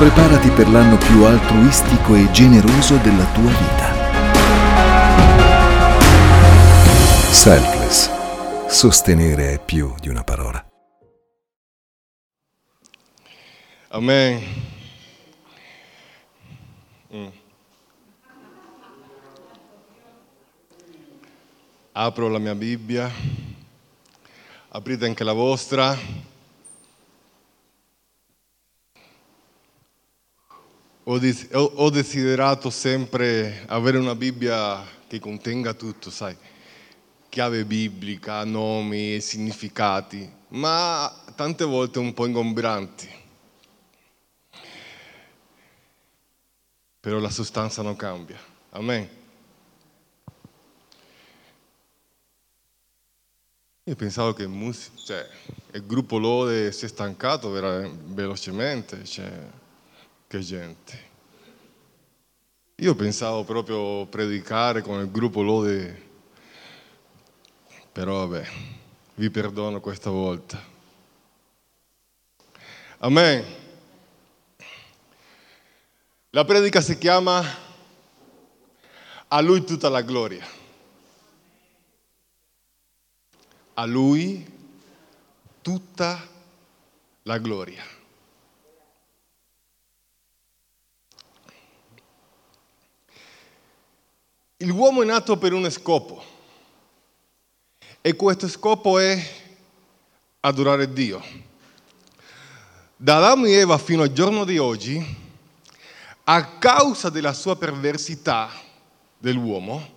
Preparati 0.00 0.48
per 0.52 0.66
l'anno 0.70 0.96
più 0.96 1.24
altruistico 1.24 2.14
e 2.14 2.30
generoso 2.30 2.96
della 2.96 3.30
tua 3.32 3.50
vita. 3.50 3.92
Selfless. 7.30 8.08
Sostenere 8.66 9.52
è 9.52 9.62
più 9.62 9.94
di 10.00 10.08
una 10.08 10.24
parola. 10.24 10.66
Amen. 13.88 14.42
Mm. 17.12 17.28
Apro 21.92 22.28
la 22.28 22.38
mia 22.38 22.54
Bibbia, 22.54 23.12
aprite 24.70 25.04
anche 25.04 25.24
la 25.24 25.34
vostra. 25.34 26.29
Ho, 31.04 31.18
des- 31.18 31.48
ho- 31.52 31.72
ho 31.76 31.90
desiderato 31.90 32.70
sempre 32.70 33.64
avere 33.66 33.98
una 33.98 34.14
Bibbia 34.14 34.84
che 35.08 35.18
contenga 35.18 35.74
tutto, 35.74 36.10
sai, 36.10 36.36
chiave 37.28 37.64
biblica, 37.64 38.44
nomi 38.44 39.20
significati, 39.20 40.30
ma 40.48 41.12
tante 41.34 41.64
volte 41.64 41.98
un 41.98 42.12
po' 42.12 42.26
ingombranti. 42.26 43.08
Però 47.00 47.18
la 47.18 47.30
sostanza 47.30 47.82
non 47.82 47.96
cambia. 47.96 48.38
Amen. 48.70 49.08
Io 53.84 53.96
pensavo 53.96 54.32
che 54.34 54.42
il, 54.42 54.48
mus- 54.48 54.90
cioè, 55.04 55.26
il 55.72 55.84
gruppo 55.86 56.18
Lode 56.18 56.70
si 56.72 56.84
è 56.84 56.88
stancato 56.88 57.50
vera- 57.50 57.88
velocemente, 58.04 59.04
cioè, 59.04 59.32
che 60.30 60.38
gente. 60.38 61.08
Io 62.76 62.94
pensavo 62.94 63.42
proprio 63.42 64.06
predicare 64.06 64.80
con 64.80 65.00
il 65.00 65.10
gruppo 65.10 65.42
Lode, 65.42 66.08
però 67.90 68.28
vabbè, 68.28 68.48
vi 69.16 69.28
perdono 69.28 69.80
questa 69.80 70.08
volta. 70.10 70.62
Amen. 72.98 73.44
La 76.30 76.44
predica 76.44 76.80
si 76.80 76.96
chiama 76.96 77.42
A 79.26 79.40
lui 79.40 79.64
tutta 79.64 79.88
la 79.88 80.02
gloria. 80.02 80.46
A 83.74 83.84
lui 83.84 84.46
tutta 85.60 86.24
la 87.24 87.38
gloria. 87.38 87.98
L'uomo 94.64 95.00
è 95.00 95.06
nato 95.06 95.38
per 95.38 95.54
uno 95.54 95.70
scopo 95.70 96.22
e 98.02 98.14
questo 98.14 98.46
scopo 98.46 98.98
è 98.98 99.18
adorare 100.40 100.92
Dio. 100.92 101.24
Da 102.94 103.16
Adamo 103.16 103.46
e 103.46 103.52
Eva 103.52 103.78
fino 103.78 104.02
al 104.02 104.12
giorno 104.12 104.44
di 104.44 104.58
oggi, 104.58 105.02
a 106.24 106.58
causa 106.58 107.08
della 107.08 107.32
sua 107.32 107.56
perversità 107.56 108.50
dell'uomo, 109.16 109.94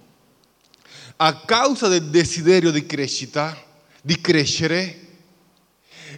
a 1.18 1.42
causa 1.42 1.90
del 1.90 2.06
desiderio 2.06 2.72
di 2.72 2.86
crescita, 2.86 3.62
di 4.02 4.22
crescere, 4.22 5.08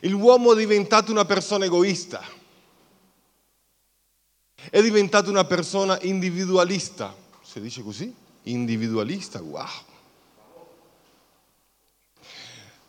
l'uomo 0.02 0.54
è 0.54 0.56
diventato 0.56 1.12
una 1.12 1.26
persona 1.26 1.66
egoista, 1.66 2.24
è 4.70 4.82
diventato 4.84 5.32
una 5.32 5.46
persona 5.46 5.98
individualista, 6.02 7.16
si 7.42 7.60
dice 7.60 7.82
così? 7.82 8.24
Individualista, 8.46 9.42
wow. 9.42 9.68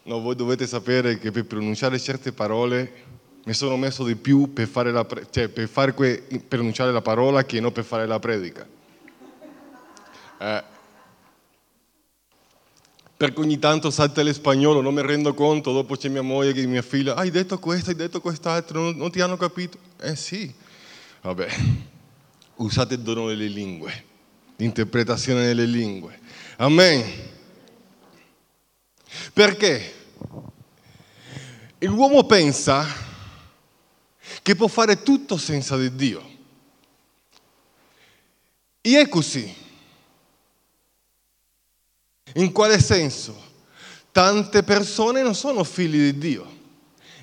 No, 0.05 0.21
voi 0.21 0.37
dovete 0.37 0.67
sapere 0.67 1.19
che 1.19 1.31
per 1.31 1.45
pronunciare 1.45 1.99
certe 1.99 2.33
parole 2.33 3.05
mi 3.45 3.53
sono 3.53 3.77
messo 3.77 4.05
di 4.05 4.17
più 4.17 4.53
per, 4.53 4.67
fare 4.67 4.91
la, 4.91 5.07
cioè 5.31 5.49
per, 5.49 5.69
fare 5.69 5.95
que, 5.95 6.27
pronunciare 6.47 6.93
la 6.93 7.01
parola 7.01 7.45
che 7.45 7.61
non 7.61 7.73
per 7.73 7.85
fare 7.85 8.07
la 8.07 8.19
predica. 8.19 8.67
Eh, 10.39 10.65
perché 13.17 13.41
ogni 13.41 13.59
tanto 13.59 13.91
salta 13.91 14.23
l'espagnolo, 14.23 14.81
non 14.81 14.93
mi 14.93 15.01
rendo 15.01 15.33
conto, 15.33 15.73
dopo 15.73 15.97
c'è 15.97 16.09
mia 16.09 16.23
moglie 16.23 16.61
e 16.61 16.67
mia 16.67 16.83
figlia, 16.83 17.15
hai 17.15 17.31
detto 17.31 17.59
questo, 17.59 17.91
hai 17.91 17.97
detto 17.97 18.21
quest'altro, 18.21 18.81
non, 18.81 18.97
non 18.97 19.11
ti 19.11 19.21
hanno 19.21 19.37
capito? 19.37 19.79
Eh 20.01 20.17
sì, 20.17 20.53
vabbè, 21.23 21.49
usate 22.57 22.95
il 22.95 23.01
dono 23.01 23.29
delle 23.29 23.47
lingue, 23.47 24.05
l'interpretazione 24.57 25.47
delle 25.47 25.67
lingue. 25.67 26.19
Amen. 26.57 27.05
Perché? 29.33 29.95
L'uomo 31.79 32.25
pensa 32.25 32.87
che 34.43 34.55
può 34.57 34.67
fare 34.67 35.03
tutto 35.03 35.37
senza 35.37 35.77
di 35.77 35.95
Dio. 35.95 36.35
E 38.81 39.01
è 39.01 39.09
così. 39.09 39.55
In 42.35 42.53
quale 42.53 42.81
senso? 42.81 43.45
Tante 44.13 44.63
persone 44.63 45.23
non 45.23 45.35
sono 45.35 45.65
figli 45.65 46.11
di 46.11 46.19
Dio 46.19 46.55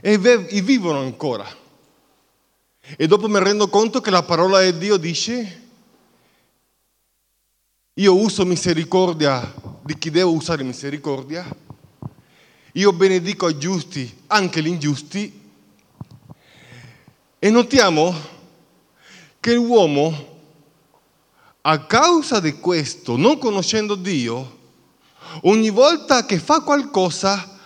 e, 0.01 0.17
vivono 0.17 0.99
ancora. 0.99 1.47
E 2.97 3.07
dopo 3.07 3.29
mi 3.29 3.39
rendo 3.39 3.69
conto 3.69 4.01
che 4.01 4.09
la 4.09 4.23
parola 4.23 4.61
di 4.61 4.77
Dio 4.77 4.97
dice, 4.97 5.62
io 7.95 8.15
uso 8.15 8.43
misericordia 8.43 9.53
di 9.83 9.95
chi 9.97 10.09
devo 10.09 10.31
usare 10.31 10.63
misericordia, 10.63 11.45
io 12.73 12.91
benedico 12.91 13.49
i 13.49 13.59
giusti, 13.59 14.21
anche 14.27 14.63
gli 14.63 14.67
ingiusti, 14.67 15.41
e 17.37 17.49
notiamo 17.51 18.15
che 19.39 19.53
l'uomo, 19.53 20.31
a 21.61 21.85
causa 21.85 22.39
di 22.39 22.53
questo, 22.53 23.15
non 23.15 23.37
conoscendo 23.37 23.93
Dio, 23.93 24.59
ogni 25.41 25.69
volta 25.69 26.25
che 26.25 26.39
fa 26.39 26.61
qualcosa, 26.61 27.59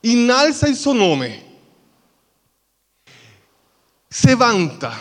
innalza 0.00 0.68
il 0.68 0.76
suo 0.76 0.92
nome, 0.92 1.44
si 4.06 4.34
vanta 4.34 4.98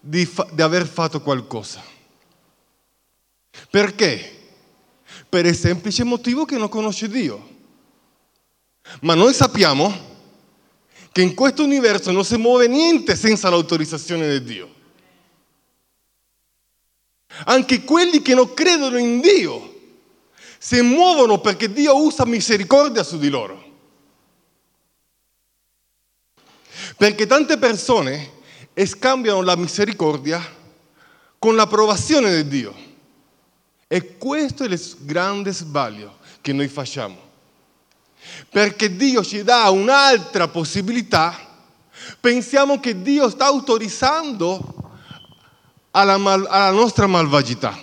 di, 0.00 0.24
fa- 0.24 0.48
di 0.50 0.62
aver 0.62 0.86
fatto 0.86 1.20
qualcosa. 1.20 1.97
Perché? 3.70 4.36
Per 5.28 5.46
il 5.46 5.54
semplice 5.54 6.04
motivo 6.04 6.44
che 6.44 6.56
non 6.56 6.68
conosce 6.68 7.08
Dio. 7.08 7.56
Ma 9.02 9.14
noi 9.14 9.34
sappiamo 9.34 10.06
che 11.12 11.22
in 11.22 11.34
questo 11.34 11.64
universo 11.64 12.10
non 12.10 12.24
si 12.24 12.36
muove 12.36 12.68
niente 12.68 13.16
senza 13.16 13.50
l'autorizzazione 13.50 14.28
di 14.30 14.44
Dio. 14.44 14.74
Anche 17.44 17.84
quelli 17.84 18.22
che 18.22 18.34
non 18.34 18.54
credono 18.54 18.96
in 18.96 19.20
Dio 19.20 19.76
si 20.58 20.80
muovono 20.80 21.40
perché 21.40 21.70
Dio 21.70 22.02
usa 22.02 22.24
misericordia 22.24 23.02
su 23.02 23.18
di 23.18 23.28
loro. 23.28 23.66
Perché 26.96 27.26
tante 27.26 27.58
persone 27.58 28.36
scambiano 28.74 29.42
la 29.42 29.56
misericordia 29.56 30.40
con 31.38 31.54
l'approvazione 31.54 32.34
di 32.42 32.48
Dio. 32.48 32.87
E 33.90 34.18
questo 34.18 34.64
è 34.64 34.66
il 34.66 34.96
grande 35.00 35.50
sbaglio 35.50 36.18
che 36.42 36.52
noi 36.52 36.68
facciamo. 36.68 37.16
Perché 38.50 38.94
Dio 38.94 39.24
ci 39.24 39.42
dà 39.42 39.70
un'altra 39.70 40.48
possibilità, 40.48 41.34
pensiamo 42.20 42.80
che 42.80 43.00
Dio 43.00 43.30
sta 43.30 43.46
autorizzando 43.46 44.90
alla, 45.92 46.18
mal- 46.18 46.46
alla 46.50 46.70
nostra 46.70 47.06
malvagità. 47.06 47.80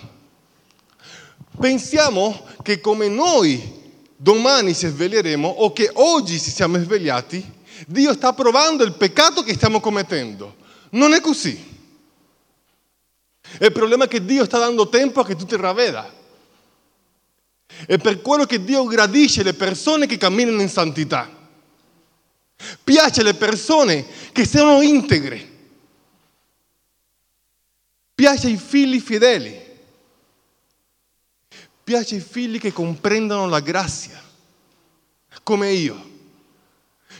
Pensiamo 1.58 2.46
che 2.62 2.80
come 2.80 3.08
noi 3.08 3.74
domani 4.16 4.76
ci 4.76 4.86
sveglieremo 4.86 5.48
o 5.48 5.72
che 5.72 5.90
oggi 5.92 6.38
ci 6.40 6.50
siamo 6.50 6.78
svegliati, 6.78 7.54
Dio 7.88 8.12
sta 8.14 8.32
provando 8.32 8.84
il 8.84 8.92
peccato 8.92 9.42
che 9.42 9.54
stiamo 9.54 9.80
commettendo. 9.80 10.54
Non 10.90 11.14
è 11.14 11.20
così. 11.20 11.74
Il 13.60 13.72
problema 13.72 14.04
è 14.04 14.08
che 14.08 14.24
Dio 14.24 14.44
sta 14.44 14.58
dando 14.58 14.88
tempo 14.88 15.20
a 15.20 15.24
che 15.24 15.36
tu 15.36 15.44
ti 15.44 15.56
ravveda. 15.56 16.12
È 17.86 17.98
per 17.98 18.20
quello 18.20 18.44
che 18.44 18.62
Dio 18.62 18.84
gradisce 18.84 19.42
le 19.42 19.54
persone 19.54 20.06
che 20.06 20.16
camminano 20.16 20.60
in 20.60 20.68
santità. 20.68 21.28
Piace 22.82 23.22
le 23.22 23.34
persone 23.34 24.06
che 24.32 24.46
sono 24.46 24.80
integre. 24.80 25.54
Piace 28.14 28.46
ai 28.46 28.56
figli 28.56 28.98
fedeli. 28.98 29.64
Piace 31.84 32.16
ai 32.16 32.20
figli 32.20 32.58
che 32.58 32.72
comprendono 32.72 33.46
la 33.46 33.60
grazia, 33.60 34.20
come 35.44 35.70
io, 35.70 36.10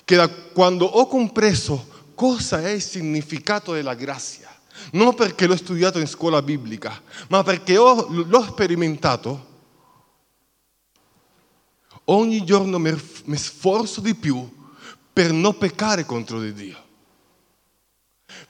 che 0.04 0.16
da 0.16 0.28
quando 0.28 0.86
ho 0.86 1.06
compreso 1.06 2.10
cosa 2.16 2.60
è 2.60 2.70
il 2.70 2.82
significato 2.82 3.74
della 3.74 3.94
grazia. 3.94 4.52
Non 4.92 5.14
perché 5.14 5.46
l'ho 5.46 5.56
studiato 5.56 5.98
in 5.98 6.06
scuola 6.06 6.42
biblica, 6.42 7.00
ma 7.28 7.42
perché 7.42 7.76
ho, 7.76 8.06
l'ho 8.08 8.42
sperimentato. 8.42 9.54
Ogni 12.04 12.44
giorno 12.44 12.78
mi, 12.78 13.36
sforzo 13.36 14.00
di 14.00 14.14
più 14.14 14.48
per 15.12 15.32
non 15.32 15.58
peccare 15.58 16.04
contro 16.04 16.40
di 16.40 16.52
Dio. 16.52 16.84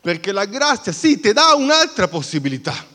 Perché 0.00 0.32
la 0.32 0.44
grazia 0.44 0.92
sì 0.92 1.20
ti 1.20 1.32
dà 1.32 1.54
un'altra 1.54 2.08
possibilità. 2.08 2.94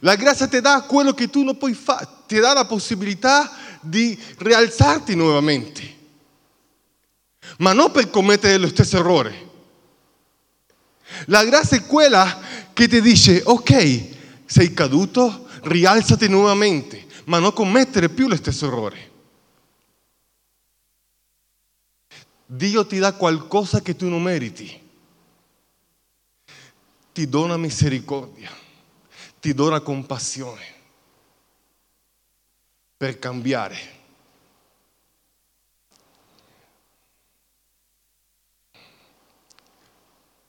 La 0.00 0.16
grazia 0.16 0.46
ti 0.46 0.60
dà 0.60 0.82
quello 0.82 1.12
che 1.12 1.30
tu 1.30 1.42
non 1.42 1.56
puoi 1.56 1.72
fare, 1.72 2.06
ti 2.26 2.38
dà 2.38 2.52
la 2.52 2.66
possibilità 2.66 3.50
di 3.80 4.18
rialzarti 4.38 5.14
nuovamente, 5.14 5.96
ma 7.58 7.72
non 7.72 7.90
per 7.90 8.10
commettere 8.10 8.58
lo 8.58 8.68
stesso 8.68 8.98
errore. 8.98 9.47
La 11.26 11.44
grazia 11.44 11.76
è 11.76 11.86
quella 11.86 12.40
che 12.72 12.88
ti 12.88 13.00
dice, 13.00 13.42
ok, 13.44 14.16
sei 14.44 14.72
caduto, 14.72 15.48
rialzati 15.62 16.28
nuovamente, 16.28 17.06
ma 17.24 17.38
non 17.38 17.52
commettere 17.52 18.08
più 18.08 18.28
lo 18.28 18.36
stesso 18.36 18.66
errore. 18.66 19.10
Dio 22.46 22.86
ti 22.86 22.98
dà 22.98 23.12
qualcosa 23.12 23.82
che 23.82 23.94
tu 23.94 24.08
non 24.08 24.22
meriti. 24.22 24.86
Ti 27.12 27.28
dona 27.28 27.56
misericordia, 27.56 28.50
ti 29.40 29.52
dona 29.52 29.80
compassione 29.80 30.64
per 32.96 33.18
cambiare. 33.18 33.97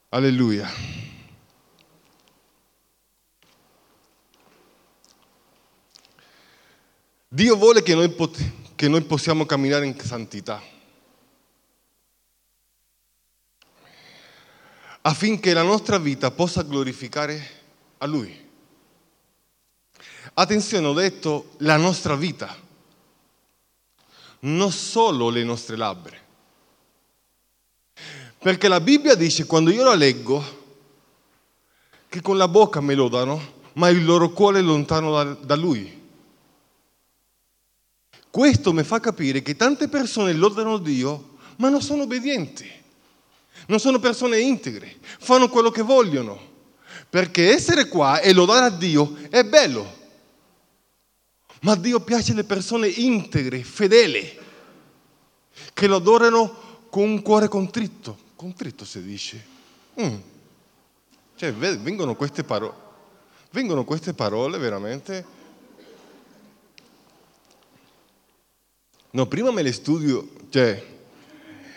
Alleluia. 0.10 0.68
Dio 7.28 7.56
vuole 7.56 7.84
che 7.84 7.94
noi, 7.94 8.16
che 8.76 8.88
noi 8.88 9.02
possiamo 9.04 9.46
camminare 9.46 9.86
in 9.86 10.00
santità 10.00 10.78
affinché 15.02 15.54
la 15.54 15.62
nostra 15.62 15.98
vita 15.98 16.32
possa 16.32 16.64
glorificare 16.64 17.48
a 18.00 18.06
Lui. 18.06 18.48
Attenzione, 20.34 20.88
ho 20.88 20.94
detto 20.94 21.52
la 21.60 21.78
nostra 21.78 22.16
vita, 22.16 22.56
non 24.40 24.72
solo 24.72 25.30
le 25.30 25.44
nostre 25.44 25.76
labbra. 25.76 26.29
Perché 28.40 28.70
la 28.70 28.80
Bibbia 28.80 29.16
dice, 29.16 29.46
quando 29.46 29.70
io 29.70 29.84
la 29.84 29.96
leggo, 29.96 30.42
che 32.08 32.22
con 32.22 32.38
la 32.38 32.48
bocca 32.48 32.80
me 32.80 32.96
lodano, 32.96 33.58
ma 33.74 33.90
il 33.90 34.06
loro 34.06 34.30
cuore 34.30 34.60
è 34.60 34.62
lontano 34.62 35.12
da, 35.12 35.24
da 35.26 35.56
Lui. 35.56 35.98
Questo 38.32 38.72
mi 38.72 38.84
fa 38.84 39.02
capire 39.02 39.42
che 39.42 39.58
tante 39.58 39.90
persone 39.90 40.32
lodano 40.32 40.78
Dio, 40.78 41.36
ma 41.58 41.68
non 41.68 41.82
sono 41.82 42.04
obbedienti, 42.04 42.66
non 43.68 43.80
sono 43.80 44.00
persone 44.00 44.40
integre, 44.40 44.96
fanno 45.02 45.50
quello 45.50 45.70
che 45.70 45.82
vogliono. 45.82 46.48
Perché 47.10 47.52
essere 47.52 47.90
qua 47.90 48.22
e 48.22 48.32
lodare 48.32 48.68
a 48.68 48.70
Dio 48.70 49.18
è 49.30 49.44
bello, 49.44 49.98
ma 51.62 51.76
Dio 51.76 52.00
piace 52.00 52.34
le 52.34 52.46
persone 52.46 52.88
integre, 52.88 53.64
fedeli, 53.64 54.38
che 55.74 55.88
lo 55.88 55.98
adorano 55.98 56.88
con 56.90 57.04
un 57.04 57.22
cuore 57.22 57.50
contritto 57.50 58.28
Contritto 58.40 58.86
si 58.86 59.04
dice. 59.04 59.46
Mm. 60.00 60.16
Cioè, 61.36 61.52
vengono 61.52 62.16
queste, 62.16 62.46
parole, 62.46 62.74
vengono 63.52 63.84
queste 63.84 64.14
parole 64.14 64.58
veramente... 64.58 65.26
No, 69.10 69.26
prima 69.26 69.52
me 69.52 69.62
le 69.62 69.74
studio, 69.74 70.26
cioè, 70.48 70.82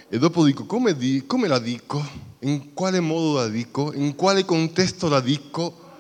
e 0.09 0.19
dopo 0.19 0.45
dico 0.45 0.65
come, 0.65 0.97
di, 0.97 1.25
come 1.27 1.49
la 1.49 1.59
dico, 1.59 2.01
in 2.43 2.73
quale 2.75 3.01
modo 3.01 3.39
la 3.39 3.49
dico, 3.49 3.93
in 3.93 4.15
quale 4.15 4.45
contesto 4.45 5.09
la 5.09 5.19
dico, 5.19 5.91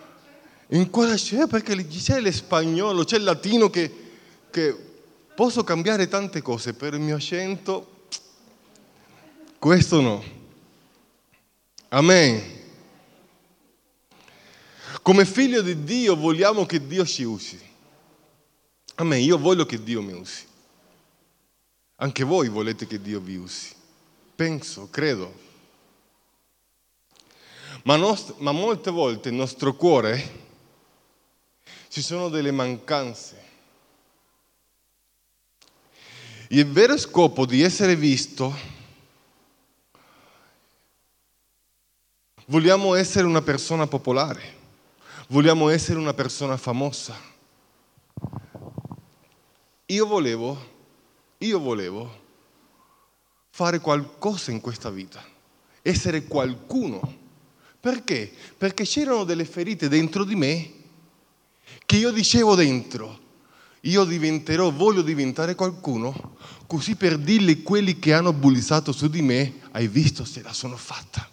in 0.68 0.90
quale 0.90 1.16
c'è, 1.16 1.48
perché 1.48 1.74
c'è 1.88 2.20
l'espagnolo, 2.20 3.02
c'è 3.02 3.16
il 3.16 3.24
latino 3.24 3.68
che, 3.68 3.92
che 4.48 4.76
posso 5.34 5.64
cambiare 5.64 6.06
tante 6.06 6.40
cose, 6.40 6.72
per 6.72 6.94
il 6.94 7.00
mio 7.00 7.16
accento 7.16 8.06
questo 9.58 10.00
no. 10.00 10.41
Amen. 11.94 12.42
Come 15.02 15.26
figlio 15.26 15.60
di 15.60 15.84
Dio 15.84 16.16
vogliamo 16.16 16.64
che 16.64 16.86
Dio 16.86 17.04
ci 17.04 17.22
usi. 17.22 17.60
Amen, 18.94 19.20
io 19.20 19.36
voglio 19.36 19.66
che 19.66 19.82
Dio 19.82 20.00
mi 20.00 20.12
usi. 20.12 20.46
Anche 21.96 22.24
voi 22.24 22.48
volete 22.48 22.86
che 22.86 22.98
Dio 22.98 23.20
vi 23.20 23.36
usi. 23.36 23.74
Penso, 24.34 24.88
credo. 24.88 25.38
Ma, 27.82 27.96
nost- 27.96 28.36
ma 28.38 28.52
molte 28.52 28.90
volte 28.90 29.28
nel 29.28 29.40
nostro 29.40 29.74
cuore 29.74 30.40
ci 31.88 32.00
sono 32.00 32.30
delle 32.30 32.52
mancanze. 32.52 33.44
Il 36.48 36.66
vero 36.68 36.96
scopo 36.96 37.44
di 37.44 37.60
essere 37.60 37.96
visto 37.96 38.80
Vogliamo 42.46 42.94
essere 42.94 43.24
una 43.24 43.40
persona 43.40 43.86
popolare, 43.86 44.56
vogliamo 45.28 45.68
essere 45.68 45.98
una 45.98 46.12
persona 46.12 46.56
famosa. 46.56 47.16
Io 49.86 50.06
volevo, 50.06 50.70
io 51.38 51.60
volevo 51.60 52.20
fare 53.50 53.78
qualcosa 53.78 54.50
in 54.50 54.60
questa 54.60 54.90
vita, 54.90 55.22
essere 55.82 56.24
qualcuno. 56.24 57.20
Perché? 57.78 58.32
Perché 58.58 58.84
c'erano 58.84 59.24
delle 59.24 59.44
ferite 59.44 59.88
dentro 59.88 60.24
di 60.24 60.34
me 60.34 60.72
che 61.86 61.96
io 61.96 62.10
dicevo 62.10 62.54
dentro, 62.56 63.18
io 63.82 64.04
diventerò, 64.04 64.70
voglio 64.72 65.02
diventare 65.02 65.54
qualcuno, 65.54 66.36
così 66.66 66.96
per 66.96 67.18
dirle 67.18 67.62
quelli 67.62 67.98
che 67.98 68.14
hanno 68.14 68.32
bullizzato 68.32 68.90
su 68.90 69.08
di 69.08 69.22
me, 69.22 69.60
hai 69.72 69.86
visto 69.86 70.24
se 70.24 70.42
la 70.42 70.52
sono 70.52 70.76
fatta. 70.76 71.31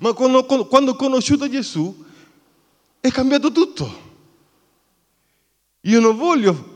Ma 0.00 0.12
quando, 0.12 0.44
quando 0.44 0.92
ho 0.92 0.96
conosciuto 0.96 1.48
Gesù 1.48 2.04
è 3.00 3.10
cambiato 3.10 3.52
tutto. 3.52 4.02
Io 5.82 6.00
non 6.00 6.16
voglio 6.16 6.72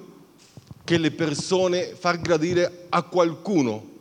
che 0.85 0.99
le 0.99 1.11
persone 1.11 1.95
far 1.95 2.21
gradire 2.21 2.87
a 2.91 3.03
qualcuno 3.03 3.97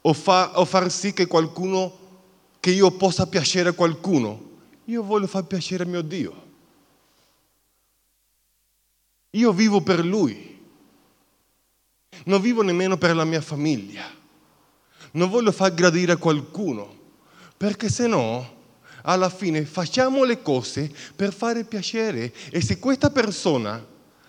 o, 0.00 0.12
fa, 0.12 0.58
o 0.58 0.64
far 0.64 0.90
sì 0.90 1.12
che 1.12 1.26
qualcuno, 1.26 1.98
che 2.58 2.72
io 2.72 2.90
possa 2.92 3.26
piacere 3.26 3.70
a 3.70 3.72
qualcuno. 3.74 4.50
Io 4.86 5.02
voglio 5.04 5.28
far 5.28 5.44
piacere 5.44 5.84
a 5.84 5.86
mio 5.86 6.02
Dio. 6.02 6.40
Io 9.30 9.52
vivo 9.52 9.80
per 9.80 10.04
Lui. 10.04 10.60
Non 12.24 12.40
vivo 12.40 12.62
nemmeno 12.62 12.98
per 12.98 13.14
la 13.14 13.24
mia 13.24 13.40
famiglia. 13.40 14.04
Non 15.12 15.30
voglio 15.30 15.52
far 15.52 15.72
gradire 15.72 16.12
a 16.12 16.16
qualcuno 16.16 17.00
perché 17.62 17.88
se 17.88 18.08
no 18.08 18.60
alla 19.02 19.30
fine 19.30 19.64
facciamo 19.64 20.24
le 20.24 20.42
cose 20.42 20.90
per 21.14 21.32
fare 21.32 21.62
piacere 21.62 22.32
e 22.50 22.60
se 22.60 22.80
questa 22.80 23.08
persona 23.10 23.86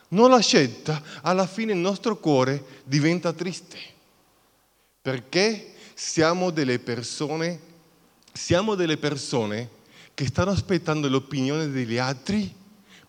non 0.10 0.30
l'accetta, 0.30 1.02
alla 1.24 1.48
fine 1.48 1.72
il 1.72 1.80
nostro 1.80 2.18
cuore 2.18 2.63
diventa 2.84 3.34
triste. 3.34 3.80
Perché 5.02 5.74
siamo 5.96 6.52
delle 6.52 6.78
persone, 6.78 7.60
siamo 8.32 8.75
delle 8.75 8.98
persone 8.98 9.68
che 10.13 10.28
stanno 10.28 10.52
aspettando 10.52 11.10
l'opinione 11.10 11.70
degli 11.70 11.98
altri 11.98 12.54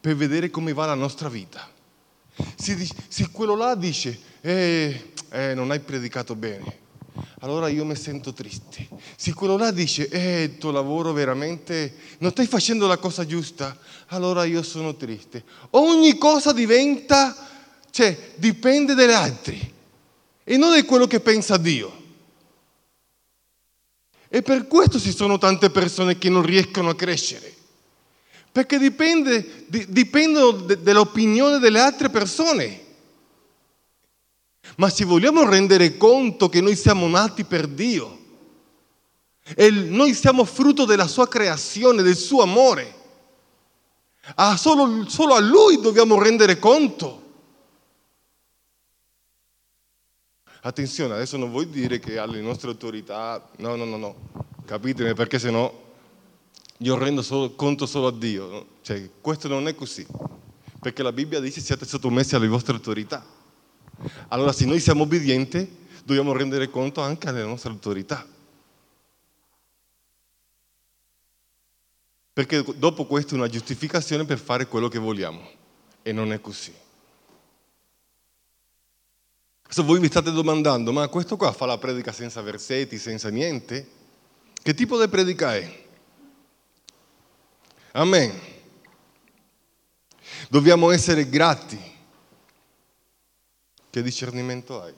per 0.00 0.16
vedere 0.16 0.48
come 0.48 0.72
va 0.72 0.86
la 0.86 0.94
nostra 0.94 1.28
vita. 1.28 1.70
Se, 2.56 2.88
se 3.08 3.28
quello 3.30 3.56
là 3.56 3.74
dice, 3.74 4.18
eh, 4.40 5.12
eh, 5.28 5.52
non 5.52 5.70
hai 5.70 5.80
predicato 5.80 6.34
bene, 6.34 6.83
allora 7.44 7.68
io 7.68 7.84
mi 7.84 7.94
sento 7.94 8.32
triste. 8.32 8.88
Se 9.16 9.34
quello 9.34 9.58
là 9.58 9.70
dice, 9.70 10.08
eh, 10.08 10.44
il 10.44 10.56
tuo 10.56 10.70
lavoro 10.70 11.12
veramente 11.12 11.94
non 12.18 12.30
stai 12.30 12.46
facendo 12.46 12.86
la 12.86 12.96
cosa 12.96 13.26
giusta, 13.26 13.76
allora 14.06 14.44
io 14.44 14.62
sono 14.62 14.96
triste. 14.96 15.44
Ogni 15.70 16.16
cosa 16.16 16.54
diventa, 16.54 17.36
cioè, 17.90 18.32
dipende 18.36 18.94
dagli 18.94 19.12
altri 19.12 19.72
e 20.42 20.56
non 20.56 20.74
da 20.74 20.82
quello 20.86 21.06
che 21.06 21.20
pensa 21.20 21.58
Dio. 21.58 22.02
E 24.30 24.40
per 24.40 24.66
questo 24.66 24.98
ci 24.98 25.12
sono 25.12 25.36
tante 25.36 25.68
persone 25.68 26.16
che 26.16 26.30
non 26.30 26.42
riescono 26.42 26.88
a 26.88 26.96
crescere. 26.96 27.52
Perché 28.50 28.78
dipende, 28.78 29.66
dipendono 29.88 30.62
dall'opinione 30.62 31.58
delle 31.58 31.80
altre 31.80 32.08
persone. 32.08 32.83
Ma 34.76 34.88
se 34.88 35.04
vogliamo 35.04 35.48
rendere 35.48 35.96
conto 35.96 36.48
che 36.48 36.60
noi 36.60 36.76
siamo 36.76 37.06
nati 37.06 37.44
per 37.44 37.66
Dio, 37.66 38.22
E 39.56 39.70
noi 39.70 40.14
siamo 40.14 40.44
frutto 40.44 40.86
della 40.86 41.06
sua 41.06 41.28
creazione, 41.28 42.00
del 42.02 42.16
suo 42.16 42.40
amore. 42.40 43.02
A 44.36 44.56
solo, 44.56 45.06
solo 45.06 45.34
a 45.34 45.40
lui 45.40 45.80
dobbiamo 45.80 46.18
rendere 46.18 46.58
conto. 46.58 47.22
Attenzione, 50.62 51.12
adesso 51.12 51.36
non 51.36 51.50
vuol 51.50 51.66
dire 51.66 51.98
che 51.98 52.16
alle 52.16 52.40
nostre 52.40 52.70
autorità, 52.70 53.50
no, 53.58 53.76
no, 53.76 53.84
no, 53.84 53.98
no, 53.98 54.16
capitemi 54.64 55.12
perché 55.12 55.38
sennò 55.38 55.70
io 56.78 56.96
rendo 56.96 57.20
solo, 57.20 57.52
conto 57.54 57.84
solo 57.84 58.06
a 58.06 58.12
Dio. 58.12 58.66
Cioè, 58.80 59.10
questo 59.20 59.46
non 59.46 59.68
è 59.68 59.74
così, 59.74 60.06
perché 60.80 61.02
la 61.02 61.12
Bibbia 61.12 61.38
dice 61.38 61.60
siate 61.60 61.84
sottomessi 61.84 62.34
alle 62.34 62.48
vostre 62.48 62.72
autorità. 62.72 63.33
Allora 64.28 64.52
se 64.52 64.64
noi 64.64 64.80
siamo 64.80 65.02
obbedienti, 65.02 65.82
dobbiamo 66.04 66.32
rendere 66.32 66.68
conto 66.68 67.00
anche 67.00 67.28
alle 67.28 67.42
nostre 67.42 67.70
autorità. 67.70 68.26
Perché 72.32 72.64
dopo 72.76 73.06
questo 73.06 73.34
è 73.34 73.38
una 73.38 73.48
giustificazione 73.48 74.24
per 74.24 74.38
fare 74.38 74.66
quello 74.66 74.88
che 74.88 74.98
vogliamo. 74.98 75.48
E 76.02 76.12
non 76.12 76.32
è 76.32 76.40
così. 76.40 76.74
Adesso 79.62 79.84
voi 79.84 80.00
vi 80.00 80.08
state 80.08 80.30
domandando, 80.30 80.92
ma 80.92 81.08
questo 81.08 81.36
qua 81.36 81.52
fa 81.52 81.66
la 81.66 81.78
predica 81.78 82.12
senza 82.12 82.42
versetti, 82.42 82.98
senza 82.98 83.28
niente? 83.28 83.88
Che 84.62 84.74
tipo 84.74 85.00
di 85.00 85.08
predica 85.08 85.54
è? 85.54 85.84
Amen. 87.92 88.32
Dobbiamo 90.48 90.90
essere 90.90 91.28
grati. 91.28 91.92
Che 93.94 94.02
discernimento 94.02 94.82
hai? 94.82 94.92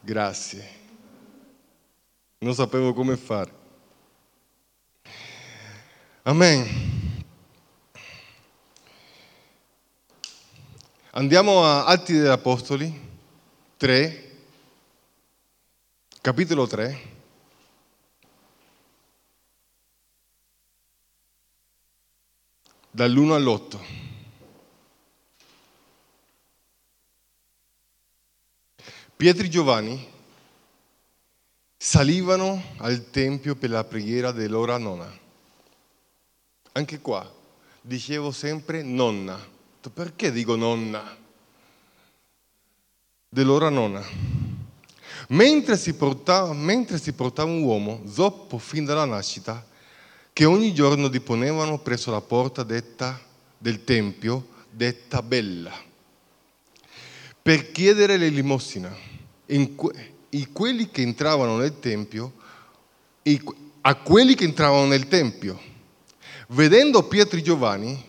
Grazie. 0.00 0.68
Non 2.38 2.54
sapevo 2.54 2.94
come 2.94 3.18
fare. 3.18 3.52
Amen. 6.22 7.24
Andiamo 11.10 11.62
a 11.62 11.84
Atti 11.84 12.14
degli 12.14 12.26
Apostoli 12.26 12.90
3, 13.76 14.38
capitolo 16.22 16.66
3. 16.66 17.00
Dall'1 22.92 23.30
all'8. 23.32 24.09
Pietro 29.20 29.44
e 29.44 29.50
Giovanni 29.50 30.08
salivano 31.76 32.62
al 32.78 33.10
Tempio 33.10 33.54
per 33.54 33.68
la 33.68 33.84
preghiera 33.84 34.32
dell'ora 34.32 34.78
nona. 34.78 35.14
Anche 36.72 37.00
qua 37.00 37.30
dicevo 37.82 38.30
sempre 38.30 38.82
nonna. 38.82 39.38
Perché 39.92 40.32
dico 40.32 40.56
nonna? 40.56 41.18
Dell'ora 43.28 43.68
nonna. 43.68 44.02
Mentre 45.28 45.76
si, 45.76 45.92
portava, 45.92 46.54
mentre 46.54 46.96
si 46.96 47.12
portava 47.12 47.50
un 47.50 47.62
uomo, 47.62 48.00
zoppo 48.06 48.56
fin 48.56 48.86
dalla 48.86 49.04
nascita, 49.04 49.62
che 50.32 50.46
ogni 50.46 50.72
giorno 50.72 51.08
deponevano 51.08 51.78
presso 51.80 52.10
la 52.10 52.22
porta 52.22 52.62
detta 52.62 53.20
del 53.58 53.84
Tempio, 53.84 54.48
detta 54.70 55.20
Bella, 55.20 55.78
per 57.42 57.70
chiedere 57.70 58.16
l'elemosina. 58.16 59.09
E 59.52 60.48
quelli 60.52 60.90
che 60.90 61.02
entravano 61.02 61.56
nel 61.56 61.78
Tempio, 61.80 62.32
a 63.80 63.94
quelli 63.96 64.34
che 64.34 64.44
entravano 64.44 64.86
nel 64.86 65.08
Tempio, 65.08 65.68
Vedendo 66.52 67.04
Pietro 67.04 67.38
e 67.38 67.42
Giovanni 67.42 68.04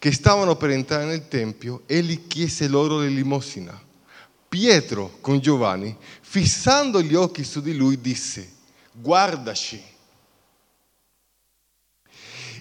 che 0.00 0.10
stavano 0.12 0.56
per 0.56 0.70
entrare 0.70 1.04
nel 1.04 1.28
Tempio, 1.28 1.82
egli 1.86 2.26
chiese 2.26 2.66
loro 2.66 2.98
l'elemosina. 2.98 3.78
Pietro 4.48 5.18
con 5.20 5.38
Giovanni, 5.38 5.96
fissando 6.22 7.00
gli 7.00 7.14
occhi 7.14 7.44
su 7.44 7.60
di 7.60 7.76
lui, 7.76 8.00
disse, 8.00 8.50
guardaci. 8.90 9.80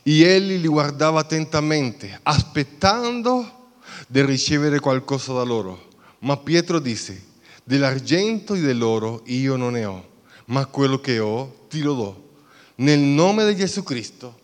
E 0.04 0.22
egli 0.22 0.60
li 0.60 0.68
guardava 0.68 1.22
attentamente, 1.22 2.20
aspettando 2.22 3.72
di 4.08 4.24
ricevere 4.24 4.80
qualcosa 4.80 5.34
da 5.34 5.42
loro. 5.42 5.88
Ma 6.20 6.38
Pietro 6.38 6.78
disse, 6.78 7.26
dell'argento 7.70 8.56
e 8.56 8.62
dell'oro 8.62 9.22
io 9.26 9.56
non 9.56 9.74
ne 9.74 9.86
ho, 9.86 10.10
ma 10.46 10.66
quello 10.66 11.00
che 11.00 11.20
ho 11.20 11.68
ti 11.70 11.82
lo 11.82 11.94
do. 11.94 12.30
Nel 12.78 12.98
nome 12.98 13.46
di 13.46 13.56
Gesù 13.56 13.84
Cristo 13.84 14.40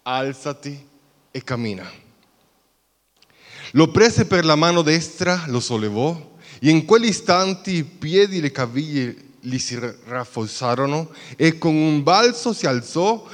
alzati 0.00 0.86
e 1.30 1.44
cammina. 1.44 1.86
Lo 3.72 3.90
prese 3.90 4.24
per 4.24 4.46
la 4.46 4.54
mano 4.54 4.80
destra, 4.80 5.44
lo 5.48 5.60
sollevò 5.60 6.38
e 6.58 6.70
in 6.70 6.86
quegli 6.86 7.08
istanti 7.08 7.74
i 7.74 7.84
piedi 7.84 8.38
e 8.38 8.40
le 8.40 8.50
caviglie 8.50 9.16
gli 9.40 9.58
si 9.58 9.78
rafforzarono 10.06 11.10
e 11.36 11.58
con 11.58 11.74
un 11.74 12.02
balzo 12.02 12.54
si 12.54 12.66
alzò 12.66 13.26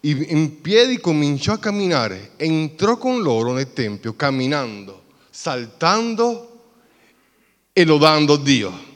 e 0.00 0.08
in 0.08 0.62
piedi 0.62 0.98
cominciò 0.98 1.52
a 1.52 1.58
camminare. 1.58 2.30
Entrò 2.36 2.96
con 2.96 3.20
loro 3.20 3.52
nel 3.52 3.70
Tempio 3.74 4.16
camminando, 4.16 5.02
saltando 5.28 6.70
e 7.70 7.84
lodando 7.84 8.36
Dio. 8.36 8.92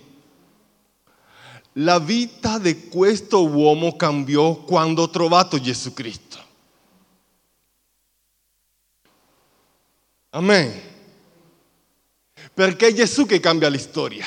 La 1.81 2.01
vita 2.01 2.59
di 2.59 2.89
questo 2.89 3.47
uomo 3.47 3.95
cambiò 3.95 4.57
quando 4.57 5.05
ha 5.05 5.09
trovato 5.09 5.61
Gesù 5.61 5.93
Cristo. 5.93 6.45
Amen. 10.31 10.83
Perché 12.53 12.89
è 12.89 12.93
Gesù 12.93 13.27
che 13.27 13.39
cambia 13.39 13.71
la 13.71 13.79
storia. 13.79 14.27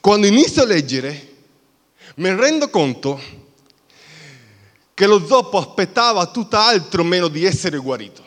Quando 0.00 0.26
inizio 0.26 0.62
a 0.62 0.66
leggere, 0.66 1.34
mi 2.16 2.34
rendo 2.34 2.68
conto 2.68 3.20
che 4.92 5.06
lo 5.06 5.24
zoppo 5.24 5.58
aspettava 5.58 6.26
tutt'altro 6.26 7.04
meno 7.04 7.28
di 7.28 7.44
essere 7.44 7.76
guarito. 7.78 8.24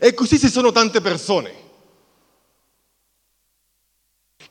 E 0.00 0.12
così 0.12 0.40
ci 0.40 0.48
sono 0.48 0.72
tante 0.72 1.00
persone 1.00 1.66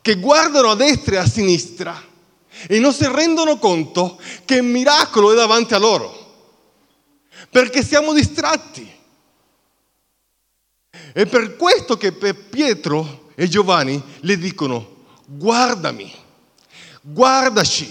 che 0.00 0.16
guardano 0.16 0.70
a 0.70 0.74
destra 0.74 1.16
e 1.16 1.18
a 1.18 1.26
sinistra 1.26 2.02
e 2.66 2.78
non 2.78 2.92
si 2.92 3.06
rendono 3.06 3.58
conto 3.58 4.18
che 4.44 4.56
il 4.56 4.64
miracolo 4.64 5.32
è 5.32 5.34
davanti 5.34 5.74
a 5.74 5.78
loro 5.78 6.18
perché 7.50 7.84
siamo 7.84 8.12
distratti. 8.12 8.90
È 11.12 11.26
per 11.26 11.56
questo 11.56 11.96
che 11.96 12.12
per 12.12 12.48
Pietro 12.48 13.30
e 13.34 13.48
Giovanni 13.48 14.00
le 14.20 14.36
dicono, 14.36 15.04
guardami, 15.24 16.12
guardaci, 17.00 17.90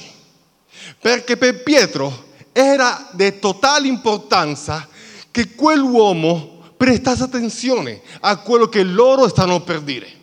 perché 1.00 1.38
per 1.38 1.64
Pietro 1.64 2.26
era 2.52 3.10
di 3.12 3.40
totale 3.40 3.88
importanza 3.88 4.88
che 5.32 5.56
quell'uomo 5.56 6.72
prestasse 6.78 7.24
attenzione 7.24 8.02
a 8.22 8.38
quello 8.38 8.68
che 8.68 8.84
loro 8.84 9.28
stanno 9.28 9.62
per 9.62 9.82
dire. 9.82 10.17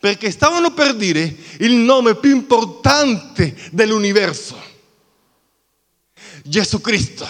Perché 0.00 0.30
stavano 0.30 0.72
per 0.72 0.94
dire 0.94 1.32
il 1.58 1.72
nome 1.72 2.14
più 2.14 2.30
importante 2.30 3.54
dell'universo, 3.70 4.58
Gesù 6.42 6.80
Cristo. 6.80 7.28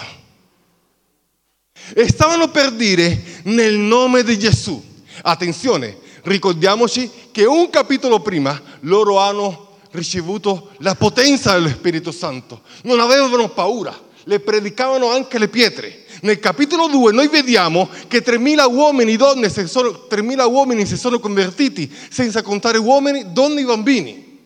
E 1.93 2.07
stavano 2.07 2.49
per 2.49 2.71
dire 2.71 3.41
nel 3.43 3.75
nome 3.75 4.23
di 4.23 4.39
Gesù. 4.39 4.81
Attenzione, 5.23 5.97
ricordiamoci 6.23 7.11
che 7.31 7.43
un 7.43 7.69
capitolo 7.69 8.21
prima 8.21 8.59
loro 8.81 9.19
hanno 9.19 9.79
ricevuto 9.91 10.71
la 10.79 10.95
potenza 10.95 11.53
dello 11.53 11.67
Spirito 11.67 12.11
Santo. 12.11 12.61
Non 12.83 13.01
avevano 13.01 13.49
paura, 13.49 13.93
le 14.23 14.39
predicavano 14.39 15.11
anche 15.11 15.37
le 15.37 15.49
pietre. 15.49 16.00
Nel 16.21 16.39
capitolo 16.39 16.87
2 16.87 17.11
noi 17.11 17.27
vediamo 17.27 17.89
che 18.07 18.23
3.000 18.23 18.71
uomini, 18.71 19.15
donne, 19.15 19.49
sono, 19.49 20.07
3.000 20.09 20.49
uomini 20.49 20.85
si 20.85 20.97
sono 20.97 21.19
convertiti, 21.19 21.91
senza 22.09 22.41
contare 22.41 22.77
uomini, 22.77 23.31
donne 23.31 23.61
e 23.61 23.65
bambini. 23.65 24.39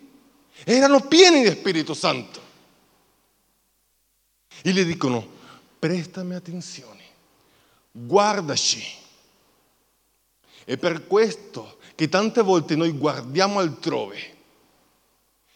Erano 0.63 1.01
pieni 1.01 1.44
di 1.44 1.50
Spirito 1.50 1.94
Santo. 1.94 2.41
E 4.62 4.72
gli 4.72 4.84
dicono, 4.84 5.27
prestami 5.79 6.36
attenzione 6.36 6.96
guardaci. 7.96 8.84
È 10.65 10.77
per 10.77 11.08
questo 11.08 11.77
che 11.96 12.10
tante 12.10 12.41
volte 12.41 12.75
noi 12.75 12.91
guardiamo 12.91 13.60
altrove. 13.60 14.34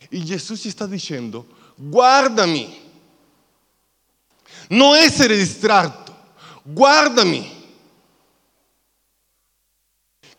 E 0.08 0.24
Gesù 0.24 0.56
ci 0.56 0.70
sta 0.70 0.86
dicendo, 0.86 1.46
guardami. 1.76 2.88
Non 4.70 4.96
essere 4.96 5.36
distratto, 5.36 5.99
guardami. 6.72 7.58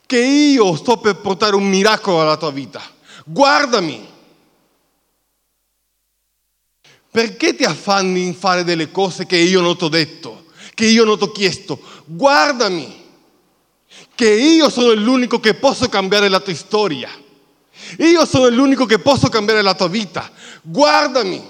Che 0.07 0.19
io 0.19 0.77
sto 0.77 0.97
per 0.99 1.17
portare 1.17 1.55
un 1.55 1.69
miracolo 1.69 2.21
alla 2.21 2.37
tua 2.37 2.51
vita. 2.51 2.83
Guardami. 3.25 4.09
Perché 7.11 7.55
ti 7.55 7.65
affanni 7.65 8.25
in 8.25 8.35
fare 8.35 8.65
delle 8.65 8.91
cose 8.91 9.27
che 9.27 9.37
io 9.37 9.61
non 9.61 9.77
ti 9.77 9.85
ho 9.85 9.89
detto, 9.89 10.47
che 10.75 10.87
io 10.87 11.05
non 11.05 11.19
ti 11.19 11.25
ho 11.25 11.33
chiesto? 11.33 11.81
Guardami, 12.05 13.05
che 14.15 14.31
io 14.31 14.69
sono 14.71 14.93
l'unico 14.93 15.41
che 15.41 15.55
posso 15.55 15.89
cambiare 15.89 16.29
la 16.29 16.41
tua 16.41 16.55
storia. 16.55 17.11
Io 17.99 18.25
sono 18.27 18.49
l'unico 18.49 18.87
che 18.87 19.01
posso 19.01 19.29
cambiare 19.29 19.63
la 19.63 19.75
tua 19.75 19.89
vita. 19.89 20.31
Guardami, 20.63 21.43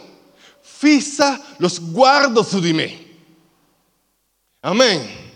fissa 0.60 1.42
lo 1.58 1.68
sguardo 1.68 2.42
su 2.42 2.58
di 2.58 2.72
me. 2.72 3.09
Amen. 4.60 5.28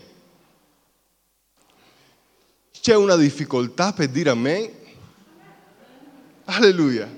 C'è 2.71 2.95
una 2.95 3.16
difficoltà 3.16 3.93
per 3.95 4.09
dire 4.09 4.31
amen? 4.31 4.71
Alleluia. 6.45 7.11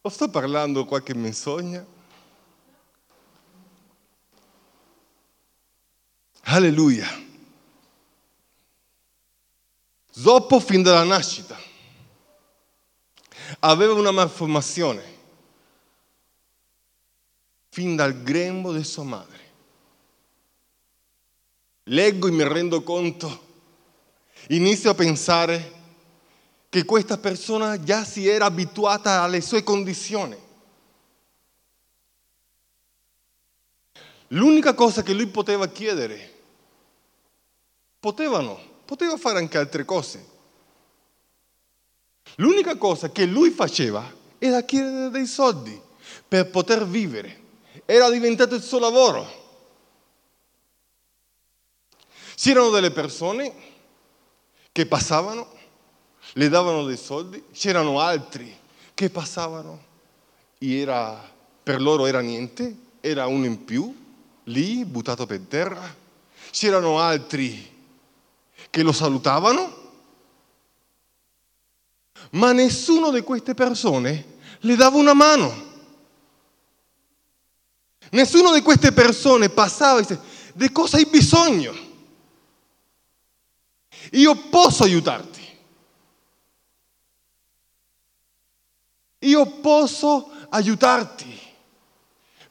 O 0.00 0.08
sto 0.08 0.30
parlando 0.30 0.86
qualche 0.86 1.14
menzogna? 1.14 1.84
Alleluia. 6.44 7.06
Zoppo 10.10 10.60
fin 10.60 10.82
dalla 10.82 11.04
nascita 11.04 11.56
aveva 13.60 13.94
una 13.94 14.10
malformazione 14.10 15.20
fin 17.68 17.96
dal 17.96 18.22
grembo 18.22 18.72
di 18.72 18.84
sua 18.84 19.04
madre. 19.04 19.41
Leggo 21.92 22.26
e 22.26 22.30
mi 22.30 22.42
rendo 22.42 22.82
conto, 22.82 23.40
inizio 24.48 24.90
a 24.90 24.94
pensare 24.94 25.80
che 26.70 26.86
questa 26.86 27.18
persona 27.18 27.82
già 27.82 28.02
si 28.02 28.26
era 28.26 28.46
abituata 28.46 29.20
alle 29.20 29.42
sue 29.42 29.62
condizioni. 29.62 30.34
L'unica 34.28 34.72
cosa 34.72 35.02
che 35.02 35.12
lui 35.12 35.26
poteva 35.26 35.68
chiedere, 35.68 36.32
potevano, 38.00 38.58
poteva 38.86 39.18
fare 39.18 39.36
anche 39.36 39.58
altre 39.58 39.84
cose. 39.84 40.26
L'unica 42.36 42.76
cosa 42.76 43.10
che 43.10 43.26
lui 43.26 43.50
faceva 43.50 44.10
era 44.38 44.62
chiedere 44.62 45.10
dei 45.10 45.26
soldi 45.26 45.78
per 46.26 46.48
poter 46.48 46.86
vivere. 46.86 47.40
Era 47.84 48.08
diventato 48.08 48.54
il 48.54 48.62
suo 48.62 48.78
lavoro. 48.78 49.40
C'erano 52.34 52.70
delle 52.70 52.90
persone 52.90 53.52
che 54.72 54.86
passavano, 54.86 55.50
le 56.34 56.48
davano 56.48 56.84
dei 56.84 56.96
soldi, 56.96 57.44
c'erano 57.52 58.00
altri 58.00 58.56
che 58.94 59.10
passavano 59.10 59.82
e 60.58 60.78
era, 60.78 61.30
per 61.62 61.80
loro 61.80 62.06
era 62.06 62.20
niente, 62.20 62.76
era 63.00 63.26
uno 63.26 63.44
in 63.44 63.64
più, 63.64 63.94
lì 64.44 64.84
buttato 64.84 65.26
per 65.26 65.40
terra. 65.48 66.00
C'erano 66.50 66.98
altri 66.98 67.70
che 68.70 68.82
lo 68.82 68.92
salutavano, 68.92 69.80
ma 72.30 72.52
nessuno 72.52 73.10
di 73.10 73.22
queste 73.22 73.54
persone 73.54 74.38
le 74.60 74.76
dava 74.76 74.96
una 74.96 75.14
mano. 75.14 75.70
Nessuno 78.10 78.52
di 78.52 78.60
queste 78.60 78.92
persone 78.92 79.48
passava 79.48 79.98
e 79.98 80.02
diceva, 80.02 80.22
di 80.54 80.70
cosa 80.70 80.98
hai 80.98 81.06
bisogno? 81.06 81.81
Io 84.12 84.34
posso 84.50 84.84
aiutarti. 84.84 85.40
Io 89.20 89.46
posso 89.46 90.30
aiutarti. 90.50 91.40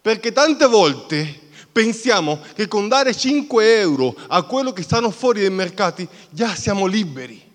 Perché 0.02 0.32
tante 0.32 0.66
volte 0.66 1.50
pensiamo 1.72 2.40
che 2.56 2.68
con 2.68 2.88
dare 2.88 3.16
5 3.16 3.80
euro 3.80 4.16
a 4.28 4.42
quello 4.44 4.74
che 4.74 4.82
stanno 4.82 5.12
fuori 5.12 5.42
dai 5.42 5.52
mercati 5.52 6.08
già 6.30 6.56
siamo 6.56 6.88
liberi. 6.88 7.50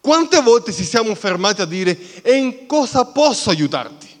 Quante 0.00 0.40
volte 0.42 0.72
ci 0.72 0.84
siamo 0.84 1.14
fermati 1.14 1.62
a 1.62 1.64
dire 1.64 2.22
e 2.22 2.34
in 2.34 2.66
cosa 2.66 3.06
posso 3.06 3.50
aiutarti? 3.50 4.20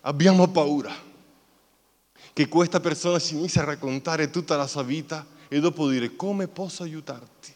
Abbiamo 0.00 0.48
paura 0.48 1.10
che 2.32 2.48
questa 2.48 2.80
persona 2.80 3.18
si 3.18 3.34
inizi 3.34 3.58
a 3.58 3.64
raccontare 3.64 4.30
tutta 4.30 4.56
la 4.56 4.66
sua 4.66 4.82
vita 4.82 5.26
e 5.48 5.60
dopo 5.60 5.88
dire 5.88 6.16
come 6.16 6.48
posso 6.48 6.82
aiutarti? 6.82 7.52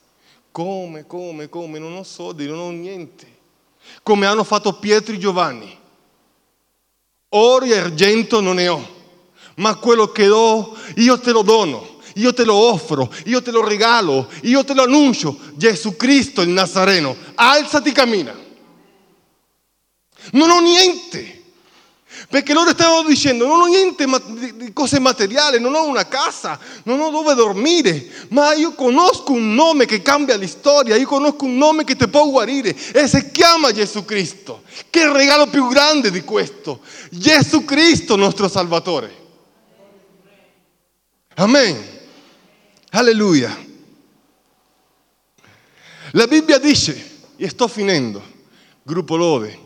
Come, 0.51 1.07
come, 1.07 1.49
come? 1.49 1.79
Non 1.79 1.95
ho 1.95 2.03
soldi, 2.03 2.47
non 2.47 2.59
ho 2.59 2.71
niente. 2.71 3.35
Come 4.03 4.27
hanno 4.27 4.45
fatto 4.45 4.79
Pietro 4.79 5.15
e 5.15 5.19
Giovanni. 5.19 5.79
Oro 7.31 7.65
e 7.65 7.77
argento 7.77 8.41
non 8.41 8.57
ne 8.57 8.69
ho, 8.69 8.89
ma 9.57 9.75
quello 9.77 10.11
che 10.13 10.29
ho 10.29 10.77
io 10.97 11.19
te 11.19 11.33
lo 11.33 11.43
dono. 11.43 11.95
Io 12.17 12.33
te 12.33 12.45
lo 12.45 12.55
offro, 12.55 13.13
io 13.27 13.43
te 13.43 13.51
lo 13.51 13.63
regalo, 13.63 14.31
io 14.43 14.65
te 14.65 14.73
lo 14.73 14.85
annuncio. 14.85 15.39
Gesù 15.53 15.97
Cristo 15.97 16.41
il 16.41 16.49
Nazareno, 16.49 17.15
alzati 17.35 17.91
e 17.91 17.93
cammina. 17.93 18.35
Non 20.33 20.51
ho 20.51 20.61
niente. 20.61 21.36
Perché 22.29 22.53
loro 22.53 22.71
stavano 22.71 23.09
dicendo, 23.09 23.47
non 23.47 23.61
ho 23.61 23.67
niente 23.67 24.05
di 24.57 24.73
cose 24.73 24.99
materiali, 24.99 25.61
non 25.61 25.75
ho 25.75 25.87
una 25.87 26.09
casa, 26.09 26.59
non 26.83 27.01
ho 27.01 27.11
dove 27.11 27.35
dormire, 27.35 28.05
ma 28.31 28.53
io 28.55 28.73
conosco 28.73 29.31
un 29.33 29.55
nome 29.55 29.85
che 29.85 30.03
cambia 30.03 30.37
la 30.37 30.47
storia, 30.49 30.97
io 30.97 31.07
conosco 31.07 31.45
un 31.45 31.57
nome 31.57 31.85
che 31.85 31.95
ti 31.95 32.09
può 32.09 32.29
guarire 32.29 32.75
e 32.93 33.07
si 33.07 33.31
chiama 33.31 33.71
Gesù 33.71 34.05
Cristo. 34.05 34.63
Che 34.91 35.13
regalo 35.13 35.47
più 35.47 35.69
grande 35.69 36.11
di 36.11 36.23
questo? 36.23 36.81
Gesù 37.11 37.65
Cristo 37.65 38.17
nostro 38.17 38.49
Salvatore. 38.49 39.25
Amen. 41.37 41.95
Alleluia. 42.91 43.65
La 46.13 46.27
Bibbia 46.27 46.59
dice, 46.59 47.19
e 47.37 47.49
sto 47.49 47.69
finendo, 47.69 48.23
gruppo 48.83 49.17
Lode, 49.17 49.65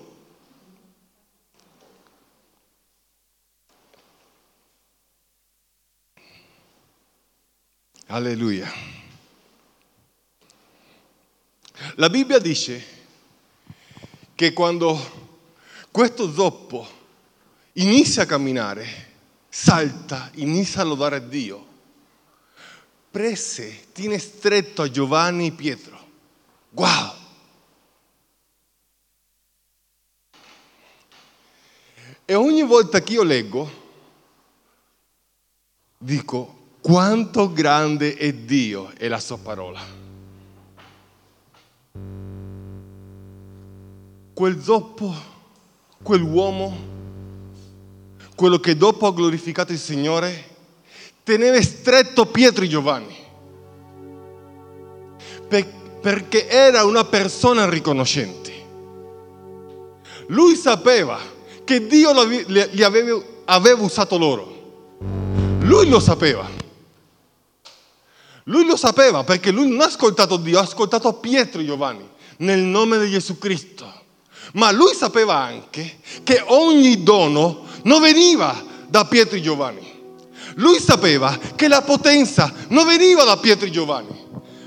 Alleluia. 8.13 8.69
La 11.95 12.11
Bibbia 12.11 12.41
dice 12.41 12.85
che 14.35 14.53
quando 14.53 15.39
questo 15.93 16.33
zoppo 16.33 16.89
inizia 17.75 18.25
a 18.25 18.27
camminare, 18.27 19.13
salta, 19.49 20.29
inizia 20.35 20.81
a 20.81 20.85
lodare 20.87 21.17
a 21.17 21.21
Dio, 21.21 21.67
prese, 23.13 23.93
tiene 23.93 24.19
stretto 24.19 24.83
a 24.83 24.91
Giovanni 24.91 25.47
e 25.47 25.53
Pietro. 25.53 26.09
Wow! 26.71 27.15
E 32.25 32.35
ogni 32.35 32.65
volta 32.65 33.01
che 33.03 33.13
io 33.13 33.23
leggo, 33.23 33.71
dico, 35.97 36.59
quanto 36.81 37.53
grande 37.53 38.17
è 38.17 38.33
Dio 38.33 38.93
e 38.97 39.09
la 39.09 39.21
sua 39.21 39.39
parola. 39.39 39.81
Quel 44.33 44.63
zoppo, 44.63 45.15
quell'uomo, 46.03 46.77
quello 48.35 48.59
che 48.59 48.77
dopo 48.77 49.07
ha 49.07 49.13
glorificato 49.13 49.73
il 49.73 49.79
Signore, 49.79 50.49
teneva 51.23 51.61
stretto 51.61 52.27
Pietro 52.27 52.65
e 52.65 52.69
Giovanni, 52.69 53.17
perché 56.01 56.49
era 56.49 56.85
una 56.85 57.05
persona 57.05 57.69
riconoscente. 57.69 58.39
Lui 60.29 60.55
sapeva 60.55 61.19
che 61.65 61.87
Dio 61.87 62.13
li 62.47 62.83
aveva, 62.83 63.21
aveva 63.45 63.83
usato 63.83 64.17
loro. 64.17 64.99
Lui 65.61 65.89
lo 65.89 66.01
sapeva. 66.01 66.60
Lui 68.45 68.65
lo 68.65 68.77
sapeva 68.77 69.25
perché 69.25 69.51
lui 69.51 69.69
non 69.69 69.81
ha 69.81 69.87
ascoltato 69.87 70.37
Dio, 70.37 70.59
ha 70.59 70.63
ascoltato 70.63 71.13
Pietro 71.15 71.61
e 71.61 71.67
Giovanni 71.67 72.09
nel 72.39 72.61
nome 72.61 72.99
di 72.99 73.11
Gesù 73.11 73.39
Cristo. 73.39 73.93
Ma 74.55 74.71
lui 74.73 74.95
sapeva 74.95 75.37
anche 75.37 75.99
che 76.25 76.43
ogni 76.47 77.03
dono 77.03 77.67
non 77.85 78.01
veniva 78.01 78.65
da 78.89 79.05
Pietro 79.05 79.37
e 79.37 79.41
Giovanni. 79.41 79.99
Lui 80.55 80.81
sapeva 80.81 81.39
che 81.55 81.69
la 81.69 81.83
potenza 81.83 82.53
non 82.69 82.87
veniva 82.87 83.25
da 83.25 83.37
Pietro 83.37 83.67
e 83.67 83.71
Giovanni. 83.71 84.27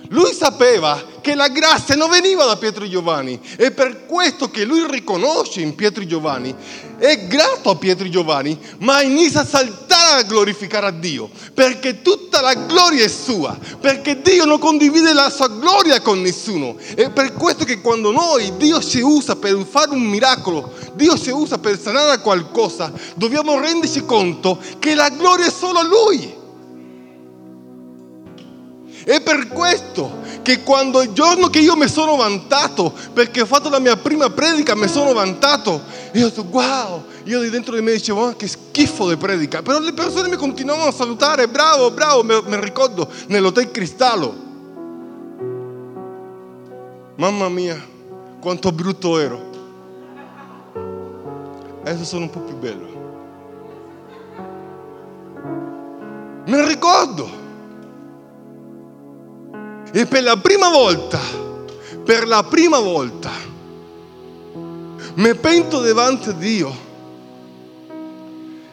Lui 0.09 0.33
sapeva 0.33 1.01
che 1.23 1.35
la 1.35 1.47
grazia 1.47 1.95
non 1.95 2.09
veniva 2.09 2.43
da 2.43 2.57
Pietro 2.57 2.83
e 2.83 2.89
Giovanni. 2.89 3.39
È 3.55 3.71
per 3.71 4.05
questo 4.05 4.51
che 4.51 4.65
lui 4.65 4.85
riconosce 4.89 5.61
in 5.61 5.73
Pietro 5.73 6.03
e 6.03 6.05
Giovanni, 6.05 6.53
è 6.97 7.27
grato 7.27 7.69
a 7.69 7.75
Pietro 7.77 8.05
e 8.05 8.09
Giovanni, 8.09 8.59
ma 8.79 9.01
inizia 9.01 9.39
a 9.41 9.45
saltare 9.45 10.19
a 10.19 10.23
glorificare 10.23 10.87
a 10.87 10.91
Dio, 10.91 11.29
perché 11.53 12.01
tutta 12.01 12.41
la 12.41 12.53
gloria 12.53 13.05
è 13.05 13.07
sua, 13.07 13.57
perché 13.79 14.21
Dio 14.21 14.43
non 14.43 14.59
condivide 14.59 15.13
la 15.13 15.29
sua 15.29 15.47
gloria 15.47 16.01
con 16.01 16.21
nessuno. 16.21 16.75
È 16.93 17.09
per 17.09 17.31
questo 17.33 17.63
che 17.63 17.79
quando 17.79 18.11
noi, 18.11 18.57
Dio 18.57 18.83
ci 18.83 18.99
usa 18.99 19.37
per 19.37 19.57
fare 19.67 19.91
un 19.91 20.03
miracolo, 20.03 20.73
Dio 20.93 21.17
ci 21.17 21.29
usa 21.29 21.57
per 21.57 21.79
sanare 21.79 22.19
qualcosa, 22.19 22.91
dobbiamo 23.15 23.57
renderci 23.57 24.03
conto 24.05 24.59
che 24.77 24.93
la 24.93 25.07
gloria 25.07 25.45
è 25.45 25.51
solo 25.51 25.79
a 25.79 25.83
Lui. 25.83 26.41
È 29.13 29.21
per 29.21 29.47
questo 29.49 30.21
che 30.41 30.63
quando 30.63 30.99
il 31.03 31.11
giorno 31.11 31.47
che 31.47 31.59
io 31.59 31.75
mi 31.75 31.87
sono 31.87 32.15
vantato, 32.15 32.91
perché 33.13 33.41
ho 33.41 33.45
fatto 33.45 33.69
la 33.69 33.77
mia 33.77 33.95
prima 33.95 34.31
predica, 34.31 34.73
mi 34.73 34.87
sono 34.87 35.13
vantato, 35.13 35.83
e 36.11 36.23
ho 36.23 36.29
detto, 36.29 36.43
wow, 36.49 37.03
io 37.25 37.39
di 37.41 37.51
dentro 37.51 37.75
di 37.75 37.83
me 37.83 37.91
dicevo, 37.91 38.29
oh, 38.29 38.35
che 38.35 38.47
schifo 38.47 39.07
di 39.07 39.15
predica, 39.15 39.61
però 39.61 39.77
le 39.77 39.93
persone 39.93 40.29
mi 40.29 40.35
continuavano 40.35 40.89
a 40.89 40.91
salutare, 40.91 41.47
bravo, 41.47 41.91
bravo, 41.91 42.23
mi 42.23 42.59
ricordo 42.59 43.07
nell'hotel 43.27 43.69
Cristallo. 43.69 44.35
Mamma 47.15 47.49
mia, 47.49 47.79
quanto 48.39 48.71
brutto 48.71 49.19
ero. 49.19 49.51
Adesso 51.81 52.03
sono 52.03 52.23
un 52.23 52.29
po' 52.31 52.39
più 52.39 52.55
bello. 52.55 52.87
Me 56.47 56.65
ricordo. 56.65 57.42
E 59.95 60.07
per 60.07 60.23
la 60.23 60.37
prima 60.37 60.69
volta, 60.69 61.19
per 62.03 62.25
la 62.25 62.41
prima 62.41 62.79
volta, 62.79 63.29
mi 65.13 65.35
pento 65.35 65.81
davanti 65.81 66.29
a 66.29 66.31
Dio 66.31 66.75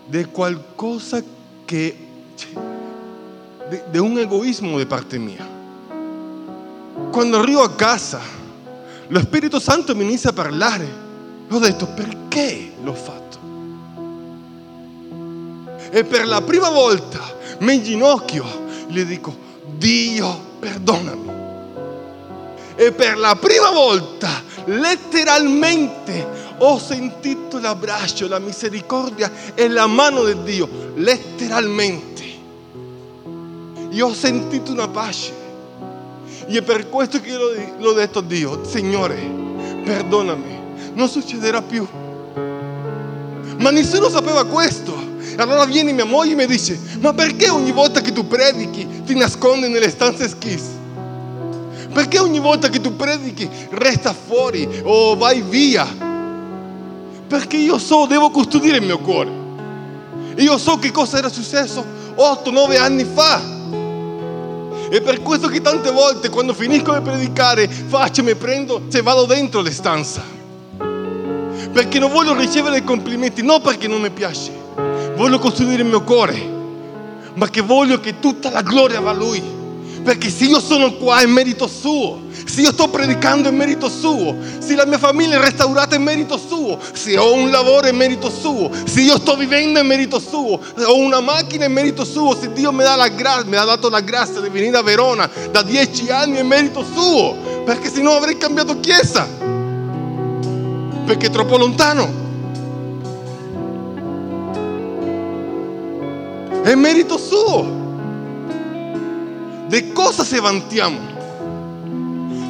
di 0.06 0.24
qualcosa 0.24 1.22
che, 1.66 1.94
di 3.90 3.98
un 3.98 4.16
egoismo 4.16 4.78
da 4.78 4.86
parte 4.86 5.18
mia. 5.18 5.46
Quando 7.10 7.38
arrivo 7.38 7.64
a 7.64 7.74
casa, 7.74 8.18
lo 9.08 9.20
Spirito 9.20 9.60
Santo 9.60 9.94
mi 9.94 10.04
inizia 10.04 10.30
a 10.30 10.32
parlare. 10.32 10.88
Ho 11.50 11.58
detto, 11.58 11.86
perché 11.88 12.72
l'ho 12.82 12.94
fatto? 12.94 13.38
E 15.90 16.02
per 16.02 16.26
la 16.26 16.40
prima 16.40 16.70
volta 16.70 17.20
mi 17.58 17.74
inginocchio, 17.74 18.46
gli 18.86 19.02
dico, 19.02 19.36
Dio, 19.76 20.48
perdonami. 20.60 21.38
E 22.76 22.92
per 22.92 23.18
la 23.18 23.34
prima 23.34 23.70
volta, 23.70 24.42
letteralmente, 24.66 26.26
ho 26.58 26.78
sentito 26.78 27.58
l'abbraccio, 27.58 28.28
la 28.28 28.38
misericordia 28.38 29.30
e 29.54 29.68
la 29.68 29.86
mano 29.86 30.24
di 30.24 30.42
Dio. 30.44 30.68
Letteralmente. 30.94 32.24
Io 33.90 34.06
ho 34.06 34.14
sentito 34.14 34.70
una 34.70 34.88
pace. 34.88 35.32
E 36.46 36.58
è 36.58 36.62
per 36.62 36.88
questo 36.88 37.20
che 37.20 37.30
io 37.30 37.38
l'ho 37.78 37.92
detto 37.92 38.20
a 38.20 38.22
Dio, 38.22 38.64
Signore, 38.64 39.16
perdonami, 39.84 40.58
non 40.94 41.08
succederà 41.08 41.60
più. 41.62 41.86
Ma 43.58 43.70
nessuno 43.70 44.08
sapeva 44.08 44.44
questo. 44.46 45.09
Allora 45.36 45.64
viene 45.64 45.92
mia 45.92 46.04
moglie 46.04 46.32
e 46.32 46.36
mi 46.36 46.46
dice, 46.46 46.78
ma 47.00 47.12
perché 47.12 47.48
ogni 47.48 47.72
volta 47.72 48.00
che 48.00 48.12
tu 48.12 48.26
predichi 48.26 49.02
ti 49.04 49.14
nascondi 49.14 49.68
nelle 49.68 49.90
stanze 49.90 50.28
schis? 50.28 50.62
Perché 51.92 52.18
ogni 52.18 52.38
volta 52.38 52.68
che 52.68 52.80
tu 52.80 52.94
predichi 52.94 53.48
resta 53.70 54.14
fuori 54.14 54.68
o 54.84 55.16
vai 55.16 55.42
via? 55.42 55.86
Perché 57.26 57.56
io 57.56 57.78
so, 57.78 58.06
devo 58.06 58.30
custodire 58.30 58.76
il 58.76 58.84
mio 58.84 58.98
cuore. 58.98 59.30
Io 60.36 60.58
so 60.58 60.78
che 60.78 60.90
cosa 60.90 61.18
era 61.18 61.28
successo 61.28 61.84
8-9 62.16 62.78
anni 62.78 63.04
fa. 63.04 63.40
E 64.92 65.00
per 65.00 65.22
questo 65.22 65.48
che 65.48 65.60
tante 65.60 65.90
volte 65.90 66.28
quando 66.28 66.52
finisco 66.52 66.92
di 66.92 67.00
predicare 67.00 67.68
faccio, 67.68 68.22
mi 68.22 68.34
prendo, 68.34 68.82
se 68.88 69.02
vado 69.02 69.24
dentro 69.24 69.60
le 69.60 69.70
stanze. 69.70 70.20
Perché 71.72 71.98
non 72.00 72.10
voglio 72.10 72.36
ricevere 72.36 72.82
complimenti, 72.82 73.42
non 73.42 73.60
perché 73.60 73.86
non 73.86 74.00
mi 74.00 74.10
piace, 74.10 74.50
voglio 75.20 75.38
costruire 75.38 75.82
il 75.82 75.88
mio 75.88 76.02
cuore, 76.02 76.50
ma 77.34 77.46
che 77.50 77.60
voglio 77.60 78.00
che 78.00 78.20
tutta 78.20 78.48
la 78.48 78.62
gloria 78.62 79.00
va 79.00 79.10
a 79.10 79.12
Lui. 79.12 79.58
Perché 80.02 80.30
se 80.30 80.46
io 80.46 80.60
sono 80.60 80.94
qua 80.94 81.20
è 81.20 81.26
merito 81.26 81.66
suo, 81.66 82.22
se 82.46 82.62
io 82.62 82.72
sto 82.72 82.88
predicando 82.88 83.50
è 83.50 83.52
merito 83.52 83.90
suo, 83.90 84.34
se 84.60 84.74
la 84.74 84.86
mia 84.86 84.96
famiglia 84.96 85.36
è 85.36 85.40
restaurata 85.42 85.94
è 85.94 85.98
merito 85.98 86.38
suo, 86.38 86.78
se 86.94 87.18
ho 87.18 87.34
un 87.34 87.50
lavoro 87.50 87.86
è 87.86 87.92
merito 87.92 88.30
suo, 88.30 88.70
se 88.86 89.02
io 89.02 89.18
sto 89.18 89.36
vivendo 89.36 89.78
è 89.78 89.82
merito 89.82 90.18
suo, 90.18 90.58
se 90.74 90.84
ho 90.84 90.96
una 90.96 91.20
macchina 91.20 91.66
è 91.66 91.68
merito 91.68 92.06
suo, 92.06 92.34
se 92.34 92.50
Dio 92.54 92.72
mi, 92.72 92.82
gra- 93.14 93.44
mi 93.44 93.56
ha 93.56 93.64
dato 93.64 93.90
la 93.90 94.00
grazia 94.00 94.40
di 94.40 94.48
venire 94.48 94.78
a 94.78 94.82
Verona 94.82 95.28
da 95.50 95.60
dieci 95.60 96.08
anni 96.08 96.38
è 96.38 96.42
merito 96.42 96.82
suo, 96.82 97.62
perché 97.66 97.90
se 97.90 98.00
no 98.00 98.12
avrei 98.12 98.38
cambiato 98.38 98.80
chiesa, 98.80 99.28
perché 101.04 101.26
è 101.26 101.30
troppo 101.30 101.58
lontano. 101.58 102.19
È 106.70 106.74
merito 106.76 107.18
suo. 107.18 107.66
Di 109.66 109.92
cosa 109.92 110.22
se 110.22 110.38
vantiamo? 110.38 110.98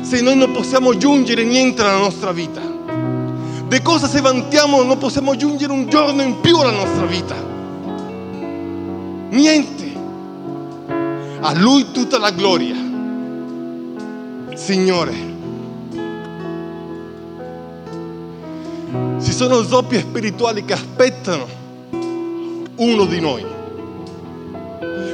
Se 0.02 0.20
noi 0.20 0.36
non 0.36 0.52
possiamo 0.52 0.90
aggiungere 0.90 1.42
niente 1.42 1.80
alla 1.80 1.96
nostra 1.96 2.30
vita. 2.30 2.60
Di 3.66 3.80
cosa 3.80 4.06
se 4.06 4.20
vantiamo 4.20 4.82
non 4.82 4.98
possiamo 4.98 5.30
aggiungere 5.30 5.72
un 5.72 5.88
giorno 5.88 6.20
in 6.20 6.38
più 6.40 6.58
alla 6.58 6.70
nostra 6.70 7.06
vita. 7.06 7.34
Niente. 9.30 9.90
A 11.40 11.54
Lui 11.54 11.90
tutta 11.90 12.18
la 12.18 12.30
gloria. 12.30 12.76
Signore. 14.52 15.14
Ci 19.22 19.32
sono 19.32 19.62
zoppi 19.62 19.98
spirituali 19.98 20.62
che 20.66 20.74
aspettano 20.74 21.46
uno 22.76 23.06
di 23.06 23.20
noi. 23.20 23.58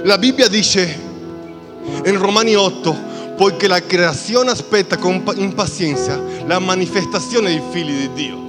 La 0.06 0.18
Bibbia 0.18 0.46
dice 0.46 1.00
in 2.04 2.16
Romani 2.16 2.54
8, 2.54 2.96
poiché 3.36 3.66
la 3.66 3.82
creazione 3.82 4.52
aspetta 4.52 4.98
con 4.98 5.20
impazienza 5.34 6.22
la 6.46 6.60
manifestazione 6.60 7.48
dei 7.48 7.60
figli 7.72 8.06
di 8.06 8.12
Dio. 8.12 8.44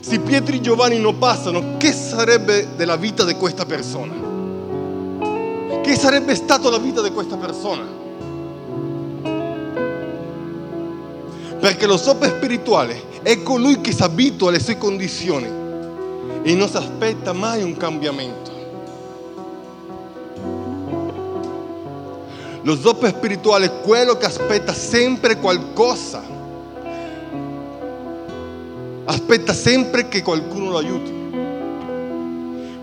Se 0.00 0.18
Pietro 0.18 0.54
e 0.54 0.60
Giovanni 0.60 0.98
non 0.98 1.16
passano, 1.16 1.78
che 1.78 1.92
sarebbe 1.92 2.68
della 2.76 2.96
vita 2.96 3.24
di 3.24 3.36
questa 3.36 3.64
persona? 3.64 4.12
Che 5.80 5.96
sarebbe 5.96 6.34
stata 6.34 6.68
la 6.68 6.78
vita 6.78 7.00
di 7.00 7.10
questa 7.10 7.36
persona? 7.38 7.84
Perché 11.58 11.86
lo 11.86 11.96
sopra 11.96 12.28
spirituale 12.28 13.02
è 13.22 13.42
colui 13.42 13.80
che 13.80 13.92
si 13.92 14.02
abitua 14.02 14.50
alle 14.50 14.60
sue 14.60 14.76
condizioni 14.76 15.48
e 16.42 16.54
non 16.54 16.68
si 16.68 16.76
aspetta 16.76 17.32
mai 17.32 17.62
un 17.62 17.78
cambiamento. 17.78 18.47
Lo 22.68 22.76
zoppo 22.76 23.06
spirituale 23.06 23.64
è 23.64 23.80
quello 23.80 24.18
che 24.18 24.26
aspetta 24.26 24.74
sempre 24.74 25.38
qualcosa. 25.38 26.22
Aspetta 29.04 29.54
sempre 29.54 30.08
che 30.08 30.20
qualcuno 30.20 30.72
lo 30.72 30.76
aiuti. 30.76 31.10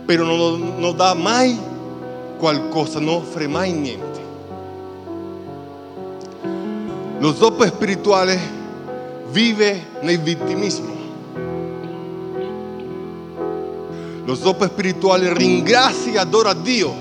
Però 0.05 0.23
non, 0.23 0.73
non 0.79 0.95
dà 0.95 1.13
mai 1.13 1.55
qualcosa, 2.39 2.99
non 2.99 3.13
offre 3.13 3.45
mai 3.45 3.73
niente. 3.73 4.23
Lo 7.19 7.35
zoppo 7.35 7.63
spirituale 7.67 8.39
vive 9.29 9.85
nel 10.01 10.19
vittimismo. 10.19 10.93
Lo 14.25 14.33
zoppo 14.33 14.65
spirituale 14.65 15.31
ringrazia 15.31 16.13
e 16.13 16.17
adora 16.17 16.53
Dio 16.53 16.91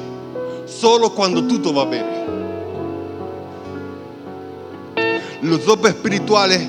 solo 0.66 1.12
quando 1.12 1.47
tutto 1.47 1.73
va 1.73 1.87
bene. 1.87 2.13
Lo 5.44 5.61
zoppo 5.61 5.88
spirituale 5.88 6.68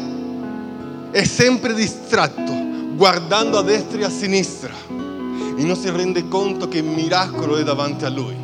è 1.12 1.24
sempre 1.24 1.74
distratto, 1.74 2.52
guardando 2.94 3.58
a 3.58 3.62
destra 3.62 4.00
e 4.00 4.04
a 4.04 4.10
sinistra 4.10 4.74
e 4.90 5.64
non 5.64 5.78
si 5.78 5.90
rende 5.90 6.28
conto 6.28 6.68
che 6.68 6.80
il 6.80 6.84
miracolo 6.84 7.56
è 7.56 7.64
davanti 7.64 8.04
a 8.04 8.10
lui. 8.10 8.36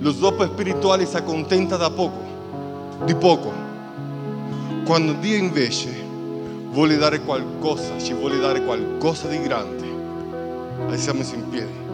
Lo 0.00 0.12
zoppo 0.12 0.44
spirituale 0.44 1.06
si 1.06 1.16
accontenta 1.16 1.78
da 1.78 1.88
poco, 1.88 2.24
di 3.06 3.14
poco, 3.14 3.50
quando 4.84 5.14
Dio 5.14 5.34
invece 5.34 5.88
vuole 6.68 6.98
dare 6.98 7.22
qualcosa, 7.22 7.98
ci 7.98 8.12
vuole 8.12 8.38
dare 8.38 8.62
qualcosa 8.62 9.28
di 9.28 9.40
grande. 9.40 9.86
Alziamoci 10.88 11.36
in 11.36 11.48
piedi. 11.48 11.85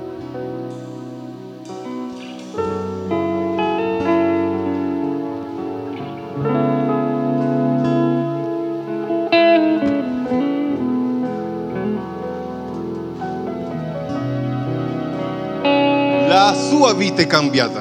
Sua 16.82 16.94
vita 16.94 17.22
è 17.22 17.28
cambiata. 17.28 17.80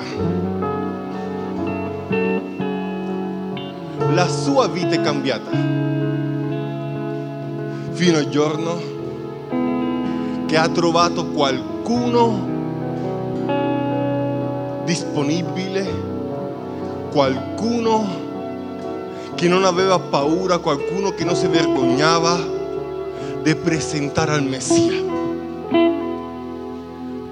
La 4.12 4.28
sua 4.28 4.68
vita 4.68 4.90
è 4.90 5.02
cambiata. 5.02 5.50
Fino 7.94 8.18
al 8.20 8.30
giorno 8.30 8.80
che 10.46 10.56
ha 10.56 10.70
trovato 10.70 11.26
qualcuno 11.30 12.48
disponibile, 14.86 15.90
qualcuno 17.12 18.08
che 19.34 19.48
non 19.48 19.66
aveva 19.66 19.98
paura, 19.98 20.60
qualcuno 20.60 21.10
che 21.10 21.24
non 21.24 21.36
si 21.36 21.48
vergognava 21.48 22.38
di 23.42 23.56
presentare 23.56 24.34
al 24.34 24.44
Messia. 24.44 24.94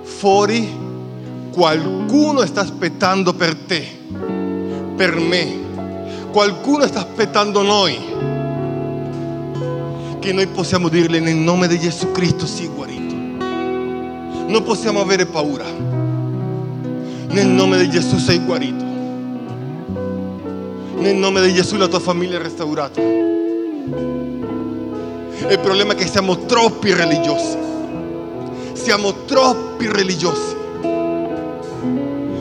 Fuori 0.02 0.89
qualcuno 1.60 2.46
sta 2.46 2.62
aspettando 2.62 3.34
per 3.34 3.54
te, 3.54 3.86
per 4.96 5.20
me, 5.20 5.58
qualcuno 6.32 6.88
sta 6.88 7.00
aspettando 7.00 7.64
noi, 7.64 7.98
che 10.20 10.32
noi 10.32 10.48
possiamo 10.48 10.88
dirle 10.88 11.20
nel 11.20 11.36
nome 11.36 11.68
di 11.68 11.78
Gesù 11.78 12.14
Cristo 12.14 12.46
sii 12.46 12.68
guarito. 12.68 13.14
Non 13.14 14.62
possiamo 14.64 15.02
avere 15.02 15.26
paura. 15.26 15.66
Nel 17.28 17.48
nome 17.48 17.78
di 17.80 17.90
Gesù 17.90 18.18
sei 18.18 18.40
guarito. 18.40 18.86
Nel 20.96 21.16
nome 21.16 21.42
di 21.42 21.54
Gesù 21.54 21.76
la 21.76 21.90
tua 21.90 22.00
famiglia 22.00 22.40
è 22.40 22.42
restaurata. 22.42 23.02
Il 23.02 23.20
problema 25.62 25.92
è 25.92 25.96
che 25.96 26.08
siamo 26.08 26.46
troppi 26.46 26.94
religiosi. 26.94 27.58
Siamo 28.72 29.26
troppi 29.26 29.92
religiosi. 29.92 30.56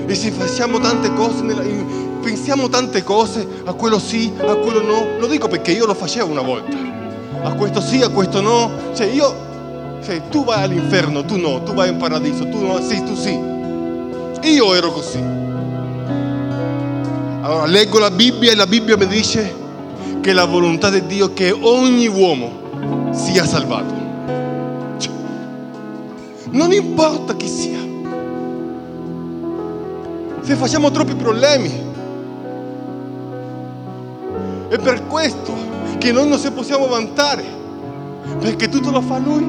E 0.08 0.14
se 0.14 0.30
facciamo 0.30 0.80
tante 0.80 1.12
cose, 1.12 1.42
nella- 1.42 1.62
pensiamo 2.22 2.70
tante 2.70 3.02
cose, 3.02 3.46
a 3.64 3.74
quello 3.74 3.98
sì, 3.98 4.32
a 4.38 4.54
quello 4.54 4.80
no. 4.80 5.18
Lo 5.18 5.26
dico 5.26 5.48
perché 5.48 5.72
io 5.72 5.84
lo 5.84 5.94
facevo 5.94 6.30
una 6.30 6.40
volta. 6.40 6.74
A 7.42 7.52
questo 7.52 7.82
sì, 7.82 8.00
a 8.00 8.08
questo 8.08 8.40
no. 8.40 8.70
Cioè 8.94 9.06
io, 9.06 9.34
cioè, 10.02 10.22
tu 10.30 10.44
vai 10.44 10.62
all'inferno, 10.62 11.24
tu 11.26 11.36
no, 11.36 11.62
tu 11.62 11.74
vai 11.74 11.90
in 11.90 11.98
paradiso, 11.98 12.48
tu 12.48 12.64
no, 12.64 12.80
sì, 12.80 13.04
tu 13.04 13.14
sì. 13.14 13.38
Io 14.48 14.74
ero 14.74 14.92
così. 14.92 15.18
Allora 17.42 17.66
leggo 17.66 17.98
la 17.98 18.10
Bibbia 18.10 18.52
e 18.52 18.54
la 18.54 18.66
Bibbia 18.66 18.96
mi 18.96 19.06
dice 19.06 19.54
che 20.22 20.32
la 20.32 20.46
volontà 20.46 20.88
di 20.88 21.04
Dio 21.06 21.26
è 21.30 21.32
che 21.34 21.50
ogni 21.50 22.06
uomo 22.08 23.10
sia 23.12 23.44
salvato. 23.44 23.94
Cioè, 24.96 25.12
non 26.52 26.72
importa 26.72 27.36
chi 27.36 27.46
sia. 27.46 27.77
Se 30.48 30.54
facciamo 30.54 30.90
troppi 30.90 31.14
problemi. 31.14 31.70
È 34.70 34.78
per 34.78 35.06
questo 35.06 35.54
che 35.98 36.11
noi 36.11 36.26
non 36.26 36.38
ci 36.38 36.50
possiamo 36.52 36.87
vantare. 36.87 37.44
Perché 38.40 38.70
tutto 38.70 38.90
lo 38.90 39.02
fa 39.02 39.18
Lui. 39.18 39.46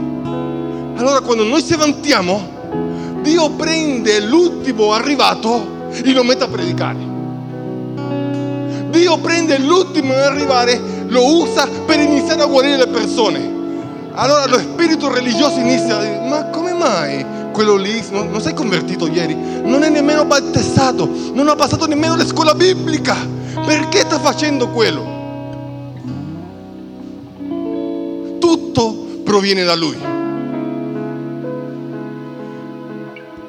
Allora 0.97 1.21
quando 1.21 1.45
noi 1.45 1.63
ci 1.63 1.77
vantiamo, 1.77 2.41
Dio 3.21 3.49
prende 3.51 4.19
l'ultimo 4.25 4.91
arrivato 4.91 5.87
e 5.89 6.11
lo 6.11 6.25
mette 6.25 6.43
a 6.43 6.47
predicare. 6.49 6.99
Dio 8.89 9.17
prende 9.19 9.57
l'ultimo 9.57 10.11
ad 10.11 10.19
arrivare, 10.19 10.81
lo 11.07 11.37
usa 11.37 11.65
per 11.85 12.01
iniziare 12.01 12.41
a 12.41 12.45
guarire 12.45 12.75
le 12.75 12.87
persone. 12.87 13.57
Allora 14.15 14.47
lo 14.47 14.57
spirito 14.57 15.09
religioso 15.09 15.59
inizia 15.59 15.97
a 15.97 16.01
dire, 16.01 16.27
ma 16.27 16.43
come 16.47 16.73
mai 16.73 17.25
quello 17.59 17.75
lì 17.75 18.01
non, 18.11 18.31
non 18.31 18.39
si 18.39 18.53
convertito 18.53 19.05
ieri? 19.05 19.35
Non 19.35 19.83
è 19.83 19.89
nemmeno 19.89 20.23
battezzato, 20.23 21.09
non 21.33 21.49
ha 21.49 21.55
passato 21.55 21.87
nemmeno 21.87 22.15
la 22.15 22.25
scuola 22.25 22.55
biblica. 22.55 23.17
Perché 23.65 23.99
sta 23.99 24.17
facendo 24.17 24.69
quello? 24.69 25.17
Tutto 28.39 28.93
proviene 29.25 29.65
da 29.65 29.75
lui. 29.75 29.97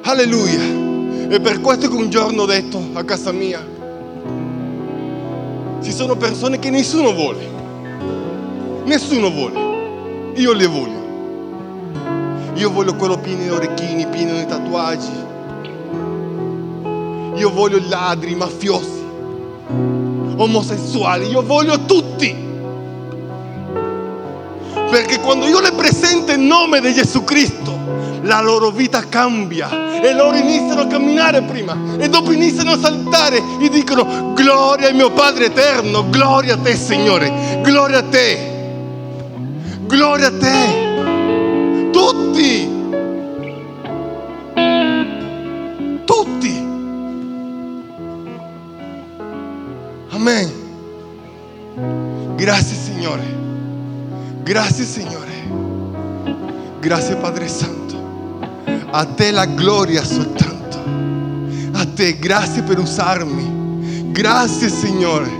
Alleluia. 0.01 1.29
E 1.29 1.39
per 1.39 1.61
questo 1.61 1.87
che 1.87 1.95
un 1.95 2.09
giorno 2.09 2.41
ho 2.41 2.45
detto 2.45 2.83
a 2.91 3.05
casa 3.05 3.31
mia, 3.31 3.65
ci 5.81 5.93
sono 5.93 6.17
persone 6.17 6.59
che 6.59 6.69
nessuno 6.69 7.13
vuole. 7.13 7.49
Nessuno 8.83 9.31
vuole. 9.31 10.33
Io 10.35 10.51
le 10.51 10.67
voglio. 10.67 11.00
Io 12.55 12.69
voglio 12.69 12.95
quello 12.95 13.17
pieno 13.17 13.43
di 13.43 13.49
orecchini, 13.49 14.07
pieno 14.07 14.33
di 14.33 14.45
tatuaggi. 14.45 15.29
Io 17.35 17.49
voglio 17.49 17.81
ladri, 17.87 18.35
mafiosi, 18.35 19.03
omosessuali. 20.35 21.27
Io 21.27 21.41
voglio 21.43 21.85
tutti. 21.85 22.49
Perché 24.89 25.19
quando 25.21 25.47
io 25.47 25.61
le 25.61 25.71
presento 25.71 26.33
il 26.33 26.39
nome 26.39 26.81
di 26.81 26.93
Gesù 26.93 27.23
Cristo, 27.23 27.77
la 28.23 28.41
loro 28.41 28.69
vita 28.69 29.07
cambia 29.07 30.01
e 30.01 30.13
loro 30.13 30.35
iniziano 30.35 30.81
a 30.81 30.87
camminare 30.87 31.41
prima 31.43 31.75
e 31.97 32.09
dopo 32.09 32.31
iniziano 32.31 32.71
a 32.71 32.77
saltare 32.77 33.41
e 33.59 33.69
dicono 33.69 34.33
gloria 34.33 34.89
al 34.89 34.95
mio 34.95 35.11
Padre 35.11 35.45
eterno, 35.45 36.09
gloria 36.09 36.55
a 36.55 36.57
te 36.57 36.75
Signore, 36.75 37.59
gloria 37.61 37.99
a 37.99 38.03
te, 38.03 38.37
gloria 39.85 40.27
a 40.27 40.37
te, 40.37 40.90
tutti, 42.01 42.67
tutti, 46.03 46.65
amen, 50.09 50.51
grazie 52.35 52.75
Signore, 52.75 53.23
grazie 54.41 54.83
Signore, 54.83 55.31
grazie 56.79 57.15
Padre 57.17 57.47
Santo. 57.47 57.79
A 58.93 59.05
te 59.05 59.29
la 59.29 59.45
gloria 59.45 60.03
soltanto. 60.03 60.79
A 61.73 61.85
te, 61.85 62.17
grazie 62.17 62.63
per 62.63 62.79
usarmi. 62.79 64.09
Grazie 64.11 64.69
Signore. 64.69 65.31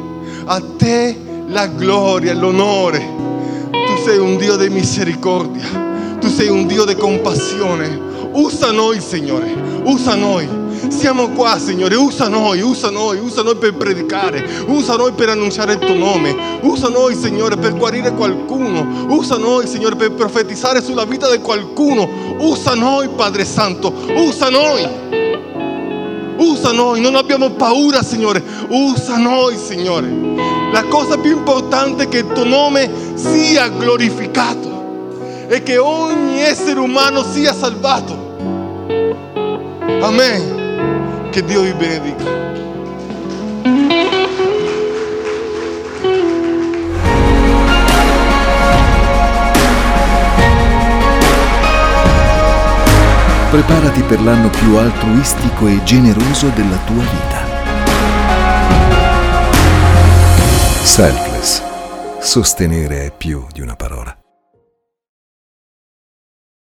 A 0.46 0.62
te 0.78 1.18
la 1.48 1.68
gloria, 1.68 2.34
l'onore. 2.34 3.00
Tu 3.72 4.04
sei 4.06 4.20
un 4.20 4.38
Dio 4.38 4.56
di 4.56 4.70
misericordia. 4.70 5.91
Tu 6.22 6.30
sei 6.30 6.50
un 6.50 6.68
Dio 6.68 6.86
di 6.86 6.96
compassione. 6.96 8.00
Usa 8.34 8.72
noi, 8.72 9.02
Signore. 9.02 9.52
Usa 9.84 10.16
noi. 10.16 10.48
Siamo 10.88 11.30
qua, 11.30 11.58
Signore. 11.58 11.96
Usa 11.96 12.28
noi, 12.28 12.62
usa 12.62 12.92
noi, 12.92 13.18
usa 13.20 13.42
noi 13.42 13.56
per 13.56 13.74
predicare. 13.74 14.48
Usa 14.68 14.96
noi 14.96 15.12
per 15.14 15.30
annunciare 15.30 15.74
il 15.74 15.80
tuo 15.80 15.96
nome. 15.96 16.60
Usa 16.62 16.90
noi, 16.90 17.16
Signore, 17.16 17.58
per 17.58 17.76
guarire 17.76 18.14
qualcuno. 18.14 19.08
Usa 19.10 19.38
noi, 19.38 19.66
Signore, 19.66 19.96
per 19.96 20.14
profetizzare 20.14 20.82
sulla 20.84 21.06
vita 21.06 21.30
di 21.30 21.42
qualcuno. 21.42 22.08
Usa 22.38 22.76
noi, 22.76 23.10
Padre 23.10 23.44
Santo. 23.44 23.92
Usa 24.16 24.50
noi. 24.50 24.88
Usa 26.38 26.72
noi, 26.72 27.02
non 27.02 27.16
abbiamo 27.16 27.50
paura, 27.52 28.04
Signore. 28.04 28.44
Usa 28.70 29.18
noi, 29.18 29.58
Signore. 29.58 30.08
La 30.72 30.84
cosa 30.86 31.18
più 31.18 31.32
importante 31.32 32.04
è 32.04 32.08
che 32.08 32.20
il 32.20 32.32
tuo 32.32 32.46
nome 32.46 32.90
sia 33.16 33.68
e 35.54 35.64
che 35.64 35.78
ogni 35.78 36.40
essere 36.40 36.80
umano 36.80 37.24
sia 37.24 37.54
salvato. 37.54 38.38
Amen. 40.02 41.28
Che 41.30 41.44
Dio 41.44 41.64
vi 41.64 41.74
benedica. 41.74 42.24
Preparati 53.50 54.02
per 54.04 54.22
l'anno 54.22 54.50
più 54.50 54.78
altruistico 54.78 55.68
e 55.68 55.84
generoso 55.84 56.48
della 56.56 56.78
tua 56.86 57.04
vita. 57.04 57.50
Selfless. 60.82 61.62
Sostenere 62.20 63.08
è 63.08 63.12
più 63.12 63.46
di 63.52 63.60
una 63.60 63.76
parola. 63.76 64.21